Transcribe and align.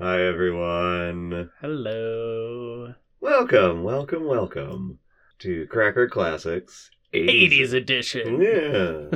Hi, 0.00 0.20
everyone. 0.26 1.52
Hello. 1.60 2.94
Welcome, 3.20 3.84
welcome, 3.84 4.26
welcome 4.26 4.98
to 5.38 5.68
Cracker 5.68 6.08
Classics 6.08 6.90
80s 7.12 7.72
edition. 7.72 8.42
Yeah. 8.42 9.10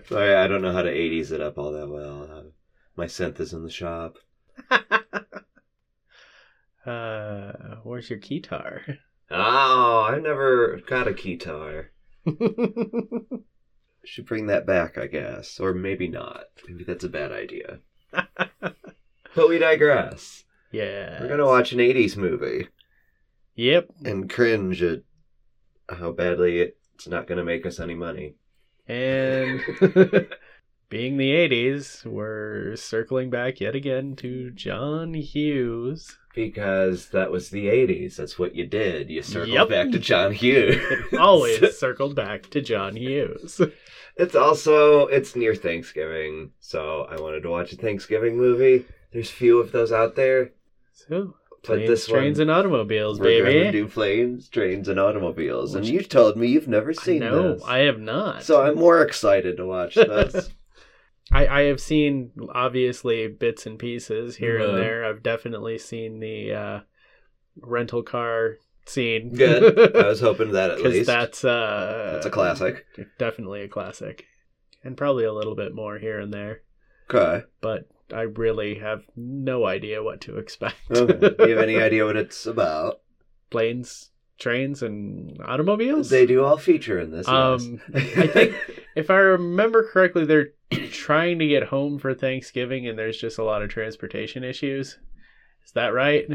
Sorry, 0.06 0.34
I 0.34 0.48
don't 0.48 0.60
know 0.60 0.74
how 0.74 0.82
to 0.82 0.92
80s 0.92 1.32
it 1.32 1.40
up 1.40 1.56
all 1.56 1.72
that 1.72 1.88
well. 1.88 2.28
Uh, 2.30 2.42
my 2.94 3.06
synth 3.06 3.40
is 3.40 3.54
in 3.54 3.62
the 3.62 3.70
shop. 3.70 4.18
uh, 6.84 7.52
where's 7.82 8.10
your 8.10 8.18
guitar? 8.18 8.82
Oh, 9.30 10.06
I 10.10 10.18
never 10.18 10.78
got 10.86 11.08
a 11.08 11.14
guitar. 11.14 11.92
Should 14.04 14.26
bring 14.26 14.48
that 14.48 14.66
back, 14.66 14.98
I 14.98 15.06
guess. 15.06 15.58
Or 15.58 15.72
maybe 15.72 16.06
not. 16.06 16.44
Maybe 16.68 16.84
that's 16.84 17.04
a 17.04 17.08
bad 17.08 17.32
idea. 17.32 17.78
But 19.36 19.48
we 19.48 19.58
digress. 19.58 20.44
yeah. 20.72 21.20
We're 21.20 21.28
gonna 21.28 21.46
watch 21.46 21.72
an 21.72 21.78
80s 21.78 22.16
movie 22.16 22.68
Yep. 23.54 23.88
and 24.04 24.28
cringe 24.28 24.82
at 24.82 25.02
how 25.88 26.10
badly 26.12 26.58
it's 26.60 27.06
not 27.06 27.26
gonna 27.28 27.44
make 27.44 27.64
us 27.66 27.78
any 27.78 27.94
money. 27.94 28.34
And 28.88 29.60
being 30.88 31.16
the 31.16 31.30
80s, 31.32 32.04
we're 32.06 32.76
circling 32.76 33.30
back 33.30 33.60
yet 33.60 33.74
again 33.74 34.16
to 34.16 34.50
John 34.52 35.14
Hughes. 35.14 36.18
Because 36.34 37.08
that 37.10 37.30
was 37.30 37.48
the 37.50 37.66
80s. 37.66 38.16
That's 38.16 38.38
what 38.38 38.54
you 38.54 38.66
did. 38.66 39.08
You 39.10 39.22
circled 39.22 39.48
Yep. 39.54 39.68
back 39.70 39.90
to 39.92 39.98
John 39.98 40.32
Hughes. 40.32 40.76
It 41.12 41.18
always 41.18 41.78
circled 41.78 42.14
back 42.14 42.48
to 42.50 42.60
John 42.60 42.94
Hughes. 42.96 43.60
It's 44.16 44.34
also 44.34 45.06
it's 45.08 45.34
near 45.36 45.54
Thanksgiving, 45.54 46.52
so 46.60 47.06
I 47.10 47.20
wanted 47.20 47.42
to 47.42 47.50
watch 47.50 47.72
a 47.72 47.76
Thanksgiving 47.76 48.36
movie. 48.36 48.84
There's 49.12 49.30
few 49.30 49.58
of 49.60 49.72
those 49.72 49.92
out 49.92 50.14
there, 50.16 50.52
So, 50.92 51.34
but 51.50 51.62
planes, 51.62 51.88
this 51.88 52.06
trains, 52.06 52.38
one 52.38 52.48
and 52.48 52.50
automobiles, 52.50 53.18
we're 53.18 53.40
gonna 53.42 53.50
baby. 53.52 53.72
do 53.72 53.88
planes, 53.88 54.48
trains, 54.48 54.88
and 54.88 55.00
automobiles. 55.00 55.74
And 55.74 55.86
you 55.86 56.02
told 56.02 56.36
me 56.36 56.48
you've 56.48 56.68
never 56.68 56.92
seen 56.92 57.20
no, 57.20 57.54
this, 57.54 57.62
I 57.66 57.78
have 57.78 57.98
not. 57.98 58.42
so 58.42 58.62
I'm 58.62 58.76
more 58.76 59.02
excited 59.02 59.56
to 59.56 59.66
watch 59.66 59.94
this. 59.94 60.50
I, 61.32 61.46
I 61.46 61.60
have 61.62 61.80
seen 61.80 62.30
obviously 62.54 63.26
bits 63.26 63.66
and 63.66 63.78
pieces 63.78 64.36
here 64.36 64.60
Uh-huh. 64.60 64.68
and 64.70 64.78
there. 64.78 65.04
I've 65.04 65.22
definitely 65.24 65.78
seen 65.78 66.20
the 66.20 66.52
uh, 66.52 66.80
rental 67.60 68.02
car 68.04 68.58
scene. 68.86 69.34
Good. 69.34 69.96
I 69.96 70.06
was 70.06 70.20
hoping 70.20 70.52
that 70.52 70.70
at 70.70 70.82
least. 70.82 71.06
that's 71.06 71.44
uh, 71.44 72.10
That's 72.12 72.26
a 72.26 72.30
classic. 72.30 72.86
Definitely 73.18 73.62
a 73.62 73.68
classic, 73.68 74.26
and 74.84 74.96
probably 74.96 75.24
a 75.24 75.32
little 75.32 75.56
bit 75.56 75.74
more 75.74 75.98
here 75.98 76.20
and 76.20 76.32
there. 76.32 76.60
Okay. 77.10 77.44
But 77.60 77.88
I 78.14 78.22
really 78.22 78.76
have 78.78 79.02
no 79.16 79.66
idea 79.66 80.02
what 80.02 80.20
to 80.22 80.38
expect. 80.38 80.76
okay. 80.90 81.18
Do 81.36 81.48
you 81.48 81.56
have 81.56 81.62
any 81.68 81.76
idea 81.80 82.04
what 82.04 82.16
it's 82.16 82.46
about? 82.46 83.00
Planes, 83.50 84.10
trains, 84.38 84.82
and 84.82 85.38
automobiles. 85.44 86.10
They 86.10 86.26
do 86.26 86.44
all 86.44 86.56
feature 86.58 86.98
in 87.00 87.10
this. 87.10 87.26
Um. 87.28 87.80
I 87.94 88.26
think 88.26 88.54
if 88.96 89.10
I 89.10 89.16
remember 89.16 89.88
correctly, 89.88 90.24
they're 90.24 90.48
trying 90.90 91.38
to 91.40 91.46
get 91.48 91.64
home 91.64 91.98
for 91.98 92.14
Thanksgiving, 92.14 92.86
and 92.86 92.98
there's 92.98 93.18
just 93.18 93.38
a 93.38 93.44
lot 93.44 93.62
of 93.62 93.70
transportation 93.70 94.44
issues. 94.44 94.98
Is 95.64 95.72
that 95.74 95.88
right? 95.94 96.26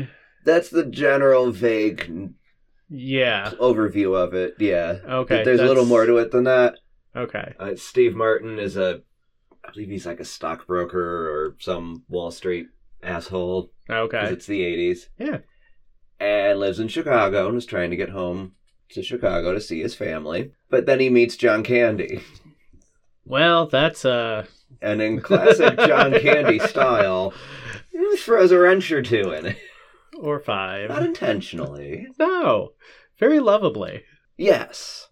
that's 0.45 0.69
the 0.69 0.85
general 0.85 1.51
vague 1.51 2.33
Yeah. 2.89 3.51
overview 3.59 4.15
of 4.17 4.33
it. 4.33 4.55
Yeah. 4.59 4.99
Okay. 5.07 5.37
But 5.37 5.45
there's 5.45 5.59
a 5.59 5.65
little 5.65 5.85
more 5.85 6.05
to 6.05 6.17
it 6.17 6.31
than 6.31 6.45
that. 6.45 6.75
Okay. 7.15 7.53
Uh, 7.59 7.75
Steve 7.75 8.15
Martin 8.15 8.57
is 8.59 8.75
a, 8.77 9.01
I 9.71 9.73
believe 9.73 9.89
he's 9.89 10.05
like 10.05 10.19
a 10.19 10.25
stockbroker 10.25 10.99
or 11.29 11.55
some 11.59 12.03
Wall 12.09 12.29
Street 12.29 12.67
asshole. 13.01 13.71
Okay. 13.89 14.25
It's 14.25 14.45
the 14.45 14.59
80s. 14.61 15.07
Yeah. 15.17 15.37
And 16.19 16.59
lives 16.59 16.79
in 16.81 16.89
Chicago 16.89 17.47
and 17.47 17.57
is 17.57 17.65
trying 17.65 17.89
to 17.91 17.95
get 17.95 18.09
home 18.09 18.55
to 18.89 19.01
Chicago 19.01 19.53
to 19.53 19.61
see 19.61 19.81
his 19.81 19.95
family. 19.95 20.51
But 20.69 20.87
then 20.87 20.99
he 20.99 21.09
meets 21.09 21.37
John 21.37 21.63
Candy. 21.63 22.21
Well, 23.25 23.67
that's 23.67 24.03
uh. 24.03 24.45
And 24.81 25.01
in 25.01 25.21
classic 25.21 25.77
John 25.79 26.11
Candy 26.19 26.59
style, 26.67 27.33
he 27.93 28.17
throws 28.17 28.51
a 28.51 28.59
wrench 28.59 28.91
or 28.91 29.01
two 29.01 29.31
in 29.31 29.45
it. 29.45 29.57
Or 30.19 30.35
Not 30.35 30.45
five. 30.45 30.91
intentionally. 31.05 32.07
No. 32.19 32.73
Very 33.17 33.39
lovably. 33.39 34.03
Yes. 34.37 35.07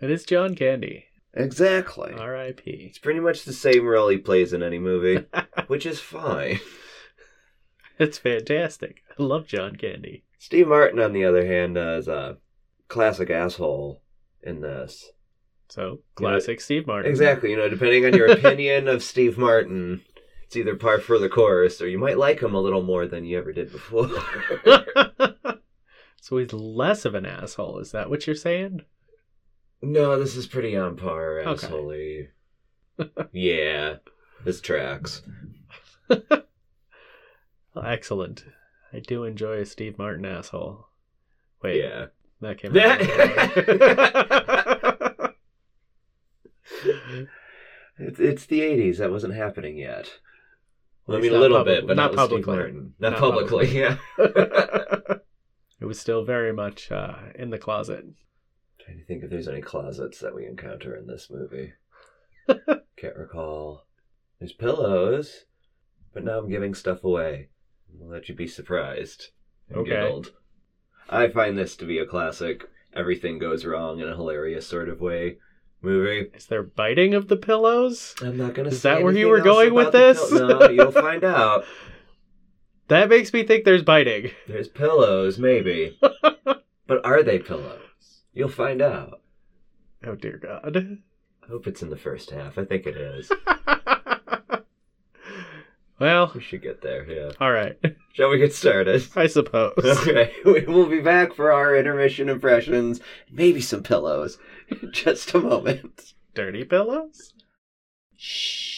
It 0.00 0.10
is 0.10 0.24
John 0.24 0.56
Candy. 0.56 1.04
Exactly. 1.34 2.12
R.I.P. 2.12 2.70
It's 2.70 2.98
pretty 2.98 3.20
much 3.20 3.44
the 3.44 3.52
same 3.52 3.86
role 3.86 4.08
he 4.08 4.18
plays 4.18 4.52
in 4.52 4.62
any 4.62 4.78
movie, 4.78 5.24
which 5.66 5.86
is 5.86 6.00
fine. 6.00 6.60
It's 7.98 8.18
fantastic. 8.18 9.02
I 9.18 9.22
love 9.22 9.46
John 9.46 9.76
Candy. 9.76 10.24
Steve 10.38 10.68
Martin, 10.68 10.98
on 10.98 11.12
the 11.12 11.24
other 11.24 11.46
hand, 11.46 11.78
uh, 11.78 11.96
is 11.98 12.08
a 12.08 12.38
classic 12.88 13.30
asshole 13.30 14.02
in 14.42 14.60
this. 14.60 15.10
So 15.68 16.00
classic 16.16 16.60
Steve 16.60 16.86
Martin. 16.86 17.10
Exactly. 17.10 17.50
You 17.50 17.56
know, 17.56 17.68
depending 17.68 18.04
on 18.04 18.14
your 18.14 18.26
opinion 18.32 18.88
of 18.88 19.02
Steve 19.02 19.38
Martin, 19.38 20.02
it's 20.44 20.56
either 20.56 20.76
par 20.76 20.98
for 20.98 21.18
the 21.18 21.30
course, 21.30 21.80
or 21.80 21.88
you 21.88 21.98
might 21.98 22.18
like 22.18 22.40
him 22.40 22.54
a 22.54 22.60
little 22.60 22.82
more 22.82 23.06
than 23.06 23.24
you 23.24 23.38
ever 23.38 23.52
did 23.52 23.72
before. 23.72 24.10
so 26.20 26.36
he's 26.36 26.52
less 26.52 27.06
of 27.06 27.14
an 27.14 27.24
asshole. 27.24 27.78
Is 27.78 27.92
that 27.92 28.10
what 28.10 28.26
you're 28.26 28.36
saying? 28.36 28.82
No, 29.82 30.18
this 30.18 30.36
is 30.36 30.46
pretty 30.46 30.76
on 30.76 30.96
par, 30.96 31.40
Okay. 31.40 32.28
yeah, 33.32 33.96
this 34.44 34.60
tracks. 34.60 35.22
Excellent. 37.84 38.44
I 38.92 38.98
do 39.00 39.24
enjoy 39.24 39.58
a 39.58 39.66
Steve 39.66 39.98
Martin 39.98 40.24
asshole. 40.26 40.86
Wait, 41.62 41.82
Yeah. 41.82 42.06
that 42.40 42.58
came 42.58 42.76
out. 42.76 43.00
It's, 47.98 48.18
it's 48.18 48.46
the 48.46 48.60
80s. 48.60 48.96
That 48.98 49.10
wasn't 49.12 49.34
happening 49.34 49.76
yet. 49.76 50.18
Well, 51.06 51.16
I 51.16 51.18
At 51.18 51.22
mean, 51.22 51.30
a 51.32 51.34
not 51.34 51.40
little 51.42 51.58
public- 51.58 51.80
bit, 51.80 51.86
but 51.86 51.96
not 51.96 52.14
not, 52.14 52.22
with 52.30 52.30
Steve 52.30 52.44
publicly. 52.44 52.56
Martin. 52.56 52.94
Not, 52.98 53.10
Not 53.12 53.20
publicly, 53.20 53.78
yeah. 53.78 53.96
it 55.80 55.84
was 55.84 56.00
still 56.00 56.24
very 56.24 56.52
much 56.52 56.90
uh, 56.90 57.14
in 57.34 57.50
the 57.50 57.58
closet. 57.58 58.04
Trying 58.84 58.98
to 58.98 59.04
think 59.04 59.22
if 59.22 59.30
there's 59.30 59.48
any 59.48 59.60
closets 59.60 60.18
that 60.20 60.34
we 60.34 60.46
encounter 60.46 60.94
in 60.96 61.06
this 61.06 61.28
movie. 61.30 61.72
Can't 62.96 63.16
recall. 63.16 63.86
There's 64.38 64.52
pillows, 64.52 65.44
but 66.12 66.24
now 66.24 66.38
I'm 66.38 66.48
giving 66.50 66.74
stuff 66.74 67.04
away. 67.04 67.48
I'll 68.00 68.08
let 68.08 68.28
you 68.28 68.34
be 68.34 68.46
surprised. 68.46 69.28
and 69.68 69.78
Okay. 69.78 69.90
giggled. 69.90 70.32
I 71.08 71.28
find 71.28 71.56
this 71.58 71.76
to 71.76 71.84
be 71.84 71.98
a 71.98 72.06
classic, 72.06 72.68
everything 72.94 73.38
goes 73.38 73.64
wrong 73.64 74.00
in 74.00 74.08
a 74.08 74.16
hilarious 74.16 74.66
sort 74.66 74.88
of 74.88 75.00
way 75.00 75.38
movie. 75.82 76.30
Is 76.34 76.46
there 76.46 76.62
biting 76.62 77.12
of 77.14 77.28
the 77.28 77.36
pillows? 77.36 78.14
I'm 78.22 78.36
not 78.36 78.54
going 78.54 78.68
to 78.68 78.74
Is 78.74 78.82
that 78.82 79.02
where 79.02 79.12
you 79.12 79.28
were 79.28 79.40
going 79.40 79.74
with 79.74 79.92
this? 79.92 80.30
no, 80.32 80.68
you'll 80.68 80.92
find 80.92 81.24
out. 81.24 81.64
That 82.88 83.08
makes 83.08 83.32
me 83.32 83.42
think 83.44 83.64
there's 83.64 83.82
biting. 83.82 84.30
There's 84.46 84.68
pillows, 84.68 85.38
maybe. 85.38 85.98
but 86.86 87.04
are 87.04 87.22
they 87.22 87.38
pillows? 87.38 87.80
You'll 88.32 88.48
find 88.48 88.80
out. 88.80 89.20
Oh 90.04 90.14
dear 90.14 90.38
God. 90.38 90.76
I 90.76 91.46
hope 91.48 91.66
it's 91.66 91.82
in 91.82 91.90
the 91.90 91.96
first 91.96 92.30
half. 92.30 92.56
I 92.56 92.64
think 92.64 92.86
it 92.86 92.96
is. 92.96 93.30
well, 96.00 96.32
we 96.34 96.40
should 96.40 96.62
get 96.62 96.80
there, 96.82 97.04
yeah. 97.10 97.32
all 97.40 97.52
right. 97.52 97.78
Shall 98.14 98.30
we 98.30 98.38
get 98.38 98.54
started? 98.54 99.06
I 99.16 99.26
suppose. 99.26 99.74
Okay, 99.78 100.32
we 100.44 100.62
will 100.62 100.86
be 100.88 101.00
back 101.00 101.34
for 101.34 101.52
our 101.52 101.76
intermission 101.76 102.28
impressions. 102.28 103.00
Maybe 103.30 103.60
some 103.60 103.82
pillows. 103.82 104.38
in 104.68 104.90
Just 104.92 105.34
a 105.34 105.38
moment. 105.38 106.14
Dirty 106.34 106.64
pillows? 106.64 107.34
Shh. 108.16 108.70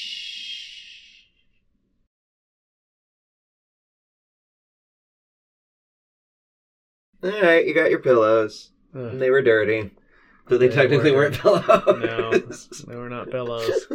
All 7.23 7.31
right, 7.31 7.67
you 7.67 7.73
got 7.75 7.91
your 7.91 8.01
pillows. 8.01 8.71
Ugh, 8.95 9.19
they 9.19 9.31
were 9.31 9.43
dirty. 9.43 9.91
But 10.49 10.61
they 10.61 10.69
They 10.69 10.75
technically 10.75 11.11
were 11.13 11.19
weren't 11.31 11.39
pillows. 11.39 11.65
No. 11.67 12.31
they 12.87 12.97
were 12.97 13.09
not 13.09 13.31
pillows. 13.31 13.87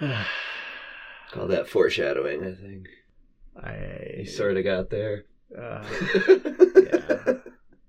Call 1.32 1.48
that 1.48 1.68
foreshadowing, 1.68 2.44
I 2.44 2.54
think. 2.54 2.86
I. 3.60 4.14
You 4.18 4.26
sort 4.26 4.56
of 4.56 4.64
got 4.64 4.90
there. 4.90 5.24
Uh, 5.56 5.84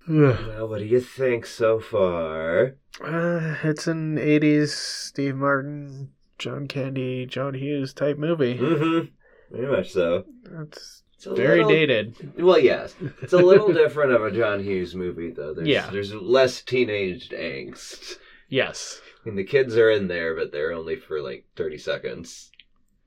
yeah. 0.10 0.38
Well, 0.48 0.68
what 0.70 0.80
do 0.80 0.86
you 0.86 1.02
think 1.02 1.46
so 1.46 1.80
far? 1.80 2.78
Uh, 3.04 3.56
it's 3.64 3.88
an 3.88 4.18
80s 4.18 4.70
Steve 4.70 5.36
Martin, 5.36 6.12
John 6.40 6.68
Candy, 6.68 7.26
John 7.26 7.54
Hughes 7.54 7.94
type 7.94 8.18
movie. 8.18 8.58
Mm-hmm. 8.58 9.56
Very 9.56 9.72
much 9.72 9.92
so. 9.92 10.24
It's 10.62 11.04
It's 11.18 11.26
very 11.26 11.58
little- 11.64 11.72
dated. 11.72 12.16
Well, 12.40 12.60
yes. 12.60 12.96
It's 13.22 13.34
a 13.34 13.38
little 13.38 13.74
different 13.74 14.12
of 14.14 14.24
a 14.24 14.32
John 14.32 14.64
Hughes 14.64 14.94
movie, 14.96 15.32
though. 15.32 15.54
There's, 15.54 15.68
Yeah. 15.68 15.90
There's 15.90 16.14
less 16.14 16.62
teenaged 16.62 17.32
angst. 17.32 18.18
Yes. 18.50 19.02
I 19.26 19.30
mean, 19.30 19.36
the 19.36 19.44
kids 19.44 19.76
are 19.78 19.90
in 19.90 20.08
there, 20.08 20.36
but 20.36 20.52
they're 20.52 20.74
only 20.74 20.96
for 20.96 21.22
like 21.22 21.46
30 21.56 21.78
seconds. 21.80 22.52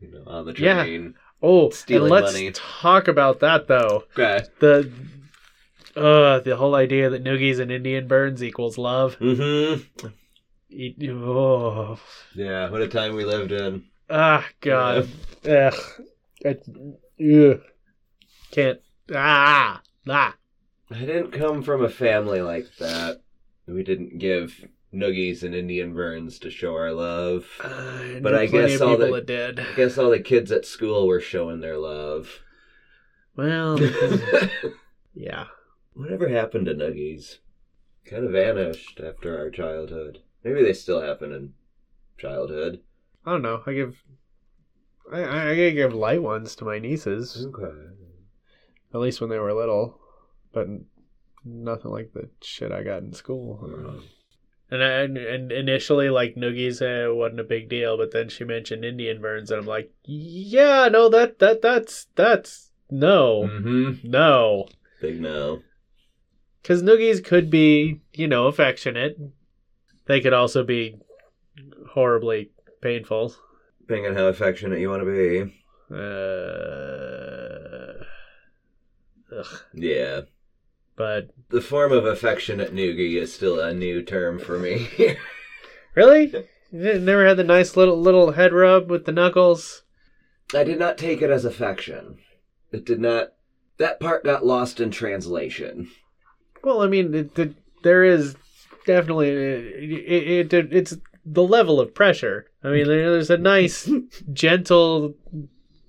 You 0.00 0.10
know, 0.10 0.22
on 0.26 0.44
the 0.46 0.52
train. 0.52 1.04
Yeah. 1.04 1.10
Oh, 1.42 1.70
Stealing 1.70 2.12
and 2.12 2.24
let's 2.24 2.32
money. 2.34 2.50
talk 2.52 3.06
about 3.08 3.40
that 3.40 3.66
though. 3.68 4.04
Okay. 4.18 4.44
The 4.58 4.90
uh 5.96 6.40
the 6.40 6.56
whole 6.56 6.74
idea 6.74 7.10
that 7.10 7.22
noogies 7.24 7.58
and 7.60 7.70
Indian 7.70 8.06
burns 8.08 8.42
equals 8.42 8.76
love. 8.78 9.18
Mm-hmm. 9.18 10.08
Oh, 11.10 11.98
Yeah, 12.34 12.70
what 12.70 12.82
a 12.82 12.88
time 12.88 13.14
we 13.14 13.24
lived 13.24 13.52
in. 13.52 13.84
ah, 14.08 14.46
God, 14.60 15.08
ugh, 15.48 15.74
I, 16.44 16.56
ugh. 17.22 17.60
Can't. 18.50 18.80
Ah, 19.14 19.82
ah. 20.08 20.36
I 20.90 20.98
didn't 21.00 21.30
come 21.32 21.62
from 21.62 21.84
a 21.84 21.88
family 21.88 22.42
like 22.42 22.66
that. 22.78 23.20
We 23.66 23.82
didn't 23.82 24.18
give 24.18 24.64
noogies 24.92 25.42
and 25.44 25.54
Indian 25.54 25.94
burns 25.94 26.38
to 26.40 26.50
show 26.50 26.74
our 26.74 26.92
love. 26.92 27.46
Uh, 27.62 28.18
But 28.20 28.34
I 28.34 28.46
guess 28.46 28.80
all 28.80 28.96
the- 28.96 29.06
that 29.12 29.26
did. 29.26 29.60
I 29.60 29.74
guess 29.76 29.96
all 29.98 30.10
the 30.10 30.18
kids 30.20 30.50
at 30.50 30.66
school 30.66 31.06
were 31.06 31.20
showing 31.20 31.60
their 31.60 31.78
love. 31.78 32.40
Well, 33.36 33.78
yeah. 35.14 35.46
Whatever 35.94 36.28
happened 36.28 36.66
to 36.66 36.74
noogies? 36.74 37.38
Kind 38.04 38.24
of 38.24 38.32
vanished 38.32 39.00
after 39.00 39.38
our 39.38 39.50
childhood. 39.50 40.18
Maybe 40.42 40.62
they 40.62 40.72
still 40.72 41.00
happen 41.00 41.32
in 41.32 41.52
childhood. 42.18 42.80
I 43.24 43.32
don't 43.32 43.42
know. 43.42 43.62
I 43.66 43.72
give. 43.74 44.02
I 45.12 45.22
I, 45.22 45.50
I 45.50 45.70
give 45.70 45.94
light 45.94 46.22
ones 46.22 46.56
to 46.56 46.64
my 46.64 46.78
nieces, 46.78 47.46
Okay. 47.46 47.76
At 48.92 49.00
least 49.00 49.20
when 49.20 49.30
they 49.30 49.38
were 49.38 49.52
little, 49.52 49.98
but 50.52 50.66
nothing 51.44 51.90
like 51.90 52.12
the 52.12 52.28
shit 52.42 52.72
I 52.72 52.82
got 52.82 53.02
in 53.02 53.12
school. 53.12 54.02
And, 54.72 54.84
I, 54.84 54.88
and 55.00 55.16
and 55.16 55.50
initially, 55.52 56.10
like 56.10 56.36
noogies 56.36 56.80
uh, 56.80 57.12
wasn't 57.14 57.40
a 57.40 57.44
big 57.44 57.68
deal, 57.68 57.96
but 57.96 58.12
then 58.12 58.28
she 58.28 58.44
mentioned 58.44 58.84
Indian 58.84 59.20
burns, 59.20 59.50
and 59.50 59.60
I'm 59.60 59.66
like, 59.66 59.90
yeah, 60.04 60.88
no, 60.88 61.08
that 61.08 61.38
that 61.40 61.60
that's 61.60 62.06
that's 62.14 62.70
no, 62.90 63.42
Mm-hmm. 63.50 64.08
no, 64.10 64.68
Big 65.00 65.20
no. 65.20 65.62
because 66.62 66.82
noogies 66.82 67.24
could 67.24 67.50
be, 67.50 68.00
you 68.12 68.28
know, 68.28 68.46
affectionate. 68.46 69.16
They 70.06 70.20
could 70.20 70.32
also 70.32 70.62
be 70.64 70.96
horribly 71.90 72.50
painful. 72.80 73.34
Depending 73.80 74.06
on 74.10 74.16
how 74.16 74.26
affectionate 74.26 74.78
you 74.80 74.88
want 74.88 75.02
to 75.02 75.06
be. 75.06 75.52
Uh, 75.92 77.49
ugh. 79.36 79.60
Yeah. 79.74 80.22
But 80.96 81.30
The 81.48 81.60
form 81.60 81.92
of 81.92 82.04
affectionate 82.04 82.74
noogie 82.74 83.16
is 83.16 83.32
still 83.32 83.58
a 83.58 83.72
new 83.72 84.02
term 84.02 84.38
for 84.38 84.58
me. 84.58 84.88
really, 85.94 86.46
you 86.70 86.98
never 86.98 87.26
had 87.26 87.36
the 87.36 87.44
nice 87.44 87.76
little 87.76 88.00
little 88.00 88.32
head 88.32 88.52
rub 88.52 88.90
with 88.90 89.06
the 89.06 89.12
knuckles. 89.12 89.82
I 90.54 90.64
did 90.64 90.78
not 90.78 90.98
take 90.98 91.22
it 91.22 91.30
as 91.30 91.44
affection. 91.44 92.18
It 92.72 92.84
did 92.84 93.00
not. 93.00 93.32
That 93.78 93.98
part 93.98 94.24
got 94.24 94.44
lost 94.44 94.78
in 94.78 94.90
translation. 94.90 95.90
Well, 96.62 96.82
I 96.82 96.86
mean, 96.86 97.14
it, 97.14 97.38
it, 97.38 97.54
there 97.82 98.04
is 98.04 98.36
definitely 98.84 99.30
uh, 99.30 99.60
it, 99.78 100.52
it, 100.52 100.52
it 100.52 100.72
it's 100.72 100.96
the 101.24 101.42
level 101.42 101.80
of 101.80 101.94
pressure. 101.94 102.46
I 102.62 102.68
mean, 102.68 102.86
there's 102.86 103.30
a 103.30 103.38
nice, 103.38 103.90
gentle, 104.32 105.14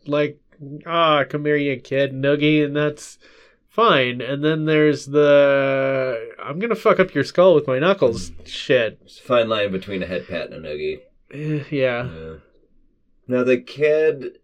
like 0.06 0.41
ah, 0.86 1.24
come 1.28 1.46
here, 1.46 1.56
you 1.58 1.80
kid, 1.80 2.14
noogie, 2.14 2.64
and 2.64 2.76
that's 2.76 3.18
fine. 3.70 4.22
And 4.22 4.44
then 4.44 4.66
there's 4.66 5.06
the 5.08 6.34
I'm 6.44 6.60
gonna 6.60 6.76
fuck 6.76 7.00
up 7.00 7.14
your 7.14 7.24
skull 7.24 7.56
with 7.56 7.68
my 7.68 7.80
knuckles. 7.80 8.32
Shit. 8.46 9.00
There's 9.00 9.20
a 9.20 9.24
fine 9.28 9.50
line 9.50 9.72
between 9.72 10.04
a 10.04 10.08
head 10.08 10.28
pat 10.28 10.52
and 10.52 10.66
a 10.66 10.70
noogie. 10.70 11.00
Eh, 11.34 11.64
yeah. 11.70 12.10
Yeah. 12.10 12.34
Now 13.28 13.44
the 13.44 13.58
kid, 13.58 14.40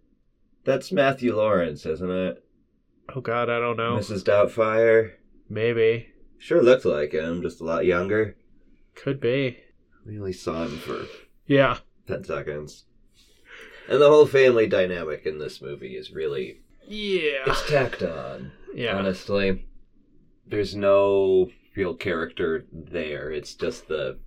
that's 0.63 0.91
Matthew 0.91 1.35
Lawrence, 1.35 1.85
isn't 1.85 2.11
it? 2.11 2.43
Oh 3.15 3.21
God, 3.21 3.49
I 3.49 3.59
don't 3.59 3.77
know. 3.77 3.97
Mrs. 3.97 4.23
Doubtfire. 4.23 5.11
Maybe. 5.49 6.07
Sure 6.37 6.61
looked 6.61 6.85
like 6.85 7.13
him, 7.13 7.41
just 7.41 7.61
a 7.61 7.63
lot 7.63 7.85
younger. 7.85 8.35
Could 8.95 9.19
be. 9.19 9.57
We 10.05 10.17
only 10.19 10.33
saw 10.33 10.63
him 10.63 10.77
for 10.77 11.05
Yeah. 11.47 11.79
ten 12.07 12.23
seconds. 12.23 12.85
And 13.89 14.01
the 14.01 14.09
whole 14.09 14.25
family 14.27 14.67
dynamic 14.67 15.25
in 15.25 15.39
this 15.39 15.61
movie 15.61 15.95
is 15.95 16.11
really 16.11 16.61
Yeah. 16.87 17.43
it's 17.47 17.67
tacked 17.69 18.03
on. 18.03 18.51
Yeah. 18.73 18.97
Honestly, 18.97 19.65
there's 20.45 20.75
no 20.75 21.49
real 21.75 21.93
character 21.95 22.65
there. 22.71 23.31
It's 23.31 23.53
just 23.55 23.87
the 23.87 24.19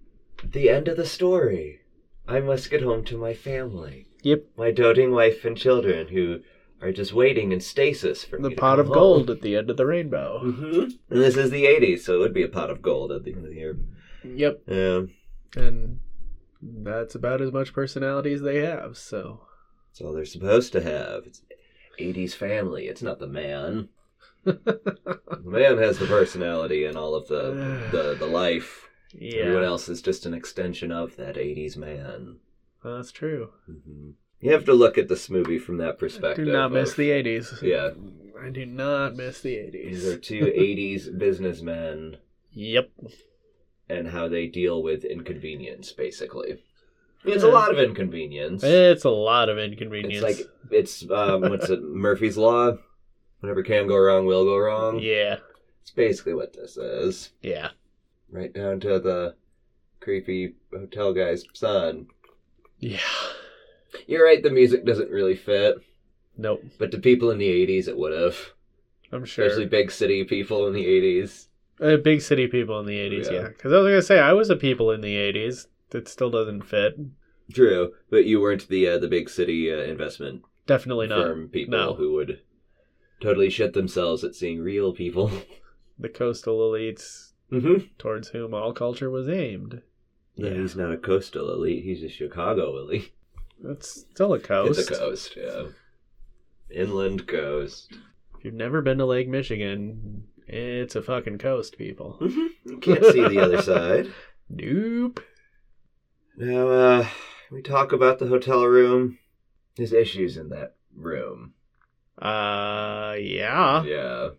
the 0.42 0.70
end 0.70 0.88
of 0.88 0.96
the 0.96 1.04
story. 1.06 1.80
I 2.26 2.40
must 2.40 2.70
get 2.70 2.82
home 2.82 3.04
to 3.06 3.18
my 3.18 3.34
family, 3.34 4.06
Yep. 4.22 4.44
my 4.56 4.70
doting 4.70 5.10
wife 5.10 5.44
and 5.44 5.56
children, 5.56 6.08
who 6.08 6.40
are 6.80 6.92
just 6.92 7.12
waiting 7.12 7.52
in 7.52 7.60
stasis 7.60 8.24
for 8.24 8.38
The 8.38 8.52
pot 8.54 8.78
of 8.78 8.90
gold 8.90 9.28
at 9.28 9.42
the 9.42 9.56
end 9.56 9.68
of 9.68 9.76
the 9.76 9.84
rainbow. 9.84 10.38
hmm 10.40 10.80
And 11.10 11.20
this 11.20 11.36
is 11.36 11.50
the 11.50 11.66
'80s, 11.66 12.04
so 12.04 12.14
it 12.14 12.18
would 12.20 12.32
be 12.32 12.42
a 12.42 12.48
pot 12.48 12.70
of 12.70 12.80
gold 12.80 13.12
at 13.12 13.24
the 13.24 13.32
end 13.32 13.44
of 13.44 13.50
the 13.50 13.56
year. 13.56 13.76
Yep. 14.24 14.62
Yeah, 14.66 15.00
And 15.56 16.00
that's 16.62 17.14
about 17.14 17.40
as 17.42 17.52
much 17.52 17.72
personality 17.74 18.32
as 18.32 18.40
they 18.42 18.60
have, 18.60 18.96
so. 18.96 19.42
That's 19.90 20.00
all 20.00 20.12
they're 20.12 20.24
supposed 20.24 20.72
to 20.72 20.82
have. 20.82 21.24
It's 21.26 21.42
'80s 21.98 22.34
family. 22.34 22.86
It's 22.86 23.02
not 23.02 23.18
the 23.18 23.26
man. 23.26 23.88
The 24.44 25.42
man 25.44 25.78
has 25.78 25.98
the 25.98 26.06
personality 26.06 26.84
and 26.84 26.96
all 26.96 27.14
of 27.14 27.28
the 27.28 27.52
the, 27.92 28.16
the 28.18 28.26
life. 28.26 28.88
Everyone 29.14 29.64
else 29.64 29.88
is 29.88 30.00
just 30.02 30.24
an 30.26 30.34
extension 30.34 30.92
of 30.92 31.16
that 31.16 31.34
80s 31.36 31.76
man. 31.76 32.36
That's 32.84 33.10
true. 33.10 33.50
hmm 33.66 34.10
You 34.40 34.52
have 34.52 34.64
to 34.66 34.72
look 34.74 34.96
at 34.98 35.08
this 35.08 35.28
movie 35.28 35.58
from 35.58 35.78
that 35.78 35.98
perspective. 35.98 36.44
I 36.46 36.50
do 36.50 36.52
not 36.52 36.72
miss 36.72 36.90
of- 36.92 36.96
the 36.96 37.10
80s. 37.10 37.60
Yeah. 37.62 37.90
I 38.42 38.48
do 38.50 38.64
not 38.66 39.16
miss 39.16 39.40
the 39.40 39.54
80s. 39.56 39.72
These 39.84 40.06
are 40.06 40.16
two 40.18 40.44
80s 40.56 41.18
businessmen 41.18 42.16
Yep. 42.52 42.90
and 43.88 44.08
how 44.08 44.28
they 44.28 44.46
deal 44.46 44.82
with 44.82 45.04
inconvenience, 45.04 45.92
basically. 45.92 46.62
It's 47.24 47.42
a 47.44 47.48
lot 47.48 47.70
of 47.70 47.78
inconvenience. 47.78 48.62
It's 48.64 49.04
a 49.04 49.10
lot 49.10 49.48
of 49.48 49.58
inconvenience. 49.58 50.22
It's 50.24 50.38
like, 50.38 50.48
it's, 50.70 51.04
um, 51.10 51.42
what's 51.42 51.68
it, 51.68 51.82
Murphy's 51.82 52.36
Law? 52.36 52.78
Whenever 53.40 53.62
can 53.62 53.86
go 53.86 53.96
wrong, 53.98 54.26
will 54.26 54.44
go 54.44 54.56
wrong. 54.58 54.98
yeah. 54.98 55.36
It's 55.82 55.90
basically 55.90 56.34
what 56.34 56.52
this 56.52 56.76
is. 56.76 57.30
Yeah. 57.42 57.70
Right 58.30 58.52
down 58.52 58.80
to 58.80 58.98
the 59.00 59.34
creepy 60.00 60.54
hotel 60.72 61.12
guy's 61.14 61.44
son. 61.54 62.06
Yeah. 62.78 62.98
You're 64.06 64.24
right, 64.24 64.42
the 64.42 64.50
music 64.50 64.84
doesn't 64.86 65.10
really 65.10 65.34
fit. 65.36 65.76
Nope. 66.36 66.62
But 66.78 66.90
to 66.92 66.98
people 66.98 67.30
in 67.30 67.38
the 67.38 67.48
80s, 67.66 67.88
it 67.88 67.96
would 67.96 68.12
have. 68.18 68.36
I'm 69.12 69.24
sure. 69.24 69.44
Especially 69.46 69.66
big 69.66 69.90
city 69.90 70.22
people 70.24 70.66
in 70.68 70.74
the 70.74 70.84
80s. 70.86 71.46
Uh, 71.80 71.96
big 71.96 72.20
city 72.20 72.46
people 72.46 72.78
in 72.80 72.86
the 72.86 72.98
80s, 72.98 73.26
Yeah. 73.26 73.32
yeah. 73.32 73.48
Because 73.48 73.72
I 73.72 73.76
was 73.76 73.84
going 73.86 73.94
to 73.98 74.02
say, 74.02 74.20
I 74.20 74.32
was 74.32 74.48
a 74.50 74.56
people 74.56 74.90
in 74.92 75.00
the 75.00 75.14
80s. 75.16 75.66
That 75.90 76.08
still 76.08 76.30
doesn't 76.30 76.62
fit. 76.62 76.98
True, 77.52 77.92
but 78.10 78.24
you 78.24 78.40
weren't 78.40 78.68
the 78.68 78.86
uh, 78.88 78.98
the 78.98 79.08
big 79.08 79.28
city 79.28 79.72
uh, 79.72 79.78
investment 79.78 80.42
Definitely 80.66 81.08
not. 81.08 81.26
firm 81.26 81.48
people 81.48 81.78
no. 81.78 81.94
who 81.94 82.12
would 82.14 82.40
totally 83.20 83.50
shit 83.50 83.72
themselves 83.72 84.22
at 84.22 84.34
seeing 84.34 84.60
real 84.60 84.92
people. 84.92 85.30
The 85.98 86.08
coastal 86.08 86.60
elites 86.60 87.32
mm-hmm. 87.52 87.88
towards 87.98 88.28
whom 88.28 88.54
all 88.54 88.72
culture 88.72 89.10
was 89.10 89.28
aimed. 89.28 89.82
Yeah. 90.34 90.54
He's 90.54 90.74
not 90.74 90.92
a 90.92 90.96
coastal 90.96 91.52
elite, 91.52 91.84
he's 91.84 92.02
a 92.02 92.08
Chicago 92.08 92.78
elite. 92.78 93.12
That's 93.62 94.06
still 94.10 94.32
a 94.32 94.38
coast. 94.38 94.80
It's 94.80 94.90
a 94.90 94.94
coast, 94.94 95.36
yeah. 95.36 95.64
Inland 96.70 97.26
coast. 97.26 97.92
If 98.38 98.46
you've 98.46 98.54
never 98.54 98.80
been 98.80 98.96
to 98.96 99.04
Lake 99.04 99.28
Michigan, 99.28 100.24
it's 100.46 100.96
a 100.96 101.02
fucking 101.02 101.36
coast, 101.36 101.76
people. 101.76 102.16
Mm-hmm. 102.18 102.78
Can't 102.78 103.04
see 103.04 103.28
the 103.28 103.40
other 103.40 103.60
side. 103.62 104.10
Nope. 104.48 105.20
Now, 106.40 106.68
uh, 106.68 107.06
we 107.50 107.60
talk 107.60 107.92
about 107.92 108.18
the 108.18 108.26
hotel 108.28 108.64
room. 108.64 109.18
There's 109.76 109.92
issues 109.92 110.38
in 110.38 110.48
that 110.48 110.74
room. 110.96 111.52
Uh, 112.18 113.14
yeah. 113.20 113.82
Yeah. 113.84 114.30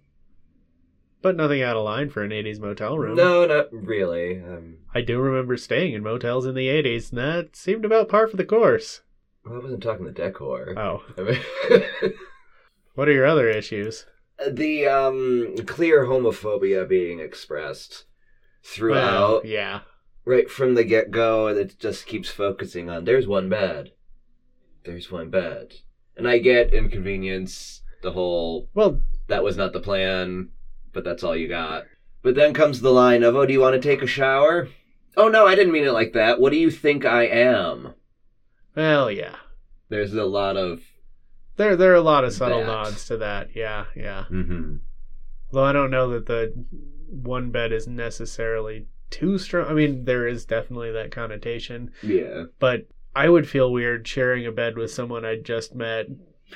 But 1.22 1.36
nothing 1.36 1.62
out 1.62 1.78
of 1.78 1.84
line 1.86 2.10
for 2.10 2.24
an 2.24 2.32
80s 2.32 2.60
motel 2.60 2.98
room. 2.98 3.16
No, 3.16 3.46
not 3.46 3.68
really. 3.72 4.40
Um, 4.40 4.78
I 4.96 5.02
do 5.02 5.20
remember 5.20 5.56
staying 5.58 5.94
in 5.94 6.02
motels 6.02 6.48
in 6.48 6.56
the 6.56 6.70
80s, 6.70 7.12
and 7.12 7.20
that 7.20 7.56
seemed 7.56 7.86
about 7.86 8.10
par 8.10 8.28
for 8.28 8.36
the 8.38 8.46
course. 8.46 9.02
well, 9.46 9.58
I 9.58 9.60
wasn't 9.60 9.84
talking 9.84 10.06
the 10.08 10.12
decor. 10.12 10.74
Oh. 10.76 11.04
I 11.20 11.22
mean, 11.22 12.14
What 12.96 13.10
are 13.10 13.14
your 13.14 13.28
other 13.28 13.48
issues? 13.48 14.08
the 14.50 14.88
um, 14.88 15.56
clear 15.68 16.06
homophobia 16.06 16.90
being 16.90 17.20
expressed 17.20 18.06
throughout, 18.64 19.30
Well, 19.30 19.42
yeah. 19.46 19.82
Right 20.26 20.50
from 20.50 20.76
the 20.76 20.84
get 20.84 21.12
go, 21.12 21.48
it 21.48 21.80
just 21.80 22.06
keeps 22.06 22.30
focusing 22.30 22.90
on 22.90 23.06
there's 23.06 23.28
one 23.28 23.50
bed. 23.50 23.92
There's 24.84 25.12
one 25.12 25.30
bed. 25.30 25.76
And 26.18 26.28
I 26.28 26.40
get 26.40 26.74
inconvenience, 26.74 27.82
the 28.02 28.12
whole 28.12 28.70
Well, 28.74 29.02
that 29.28 29.44
was 29.44 29.58
not 29.58 29.74
the 29.74 29.80
plan, 29.80 30.50
but 30.94 31.04
that's 31.04 31.24
all 31.24 31.36
you 31.36 31.48
got. 31.48 31.86
But 32.24 32.36
then 32.36 32.54
comes 32.54 32.82
the 32.82 32.92
line 32.92 33.24
of, 33.24 33.36
oh, 33.36 33.46
do 33.46 33.54
you 33.54 33.62
want 33.62 33.82
to 33.82 33.88
take 33.88 34.02
a 34.02 34.08
shower? 34.08 34.68
Oh, 35.18 35.28
no, 35.28 35.48
I 35.48 35.56
didn't 35.56 35.74
mean 35.74 35.86
it 35.86 35.92
like 35.92 36.14
that. 36.14 36.40
What 36.40 36.52
do 36.52 36.58
you 36.58 36.72
think 36.72 37.06
I 37.06 37.24
am? 37.24 37.94
well, 38.76 39.12
yeah. 39.12 39.36
There's 39.90 40.14
a 40.14 40.24
lot 40.24 40.56
of 40.56 40.82
there 41.58 41.76
there 41.76 41.92
are 41.92 41.96
a 41.96 42.02
lot 42.02 42.24
of 42.24 42.34
subtle 42.34 42.60
That. 42.62 42.66
nods 42.66 43.06
to 43.08 43.18
that. 43.18 43.50
Yeah, 43.54 43.86
yeah. 43.96 44.24
Mm-hmm. 44.32 44.78
Though 45.52 45.64
I 45.66 45.74
don't 45.74 45.92
know 45.92 46.10
that 46.12 46.28
the 46.28 46.54
one 47.10 47.52
bed 47.52 47.74
is 47.74 47.88
necessarily 47.88 48.88
too 49.12 49.38
strong. 49.38 49.68
I 49.68 49.74
mean, 49.74 50.06
there 50.06 50.28
is 50.28 50.46
definitely 50.46 50.92
that 50.94 51.12
connotation, 51.12 51.92
Yeah. 52.02 52.46
but 52.60 52.88
I 53.16 53.30
would 53.30 53.48
feel 53.48 53.72
weird 53.72 54.08
sharing 54.08 54.46
a 54.48 54.52
bed 54.52 54.78
with 54.78 54.90
someone 54.92 55.24
I 55.26 55.36
just 55.36 55.76
met, 55.76 56.08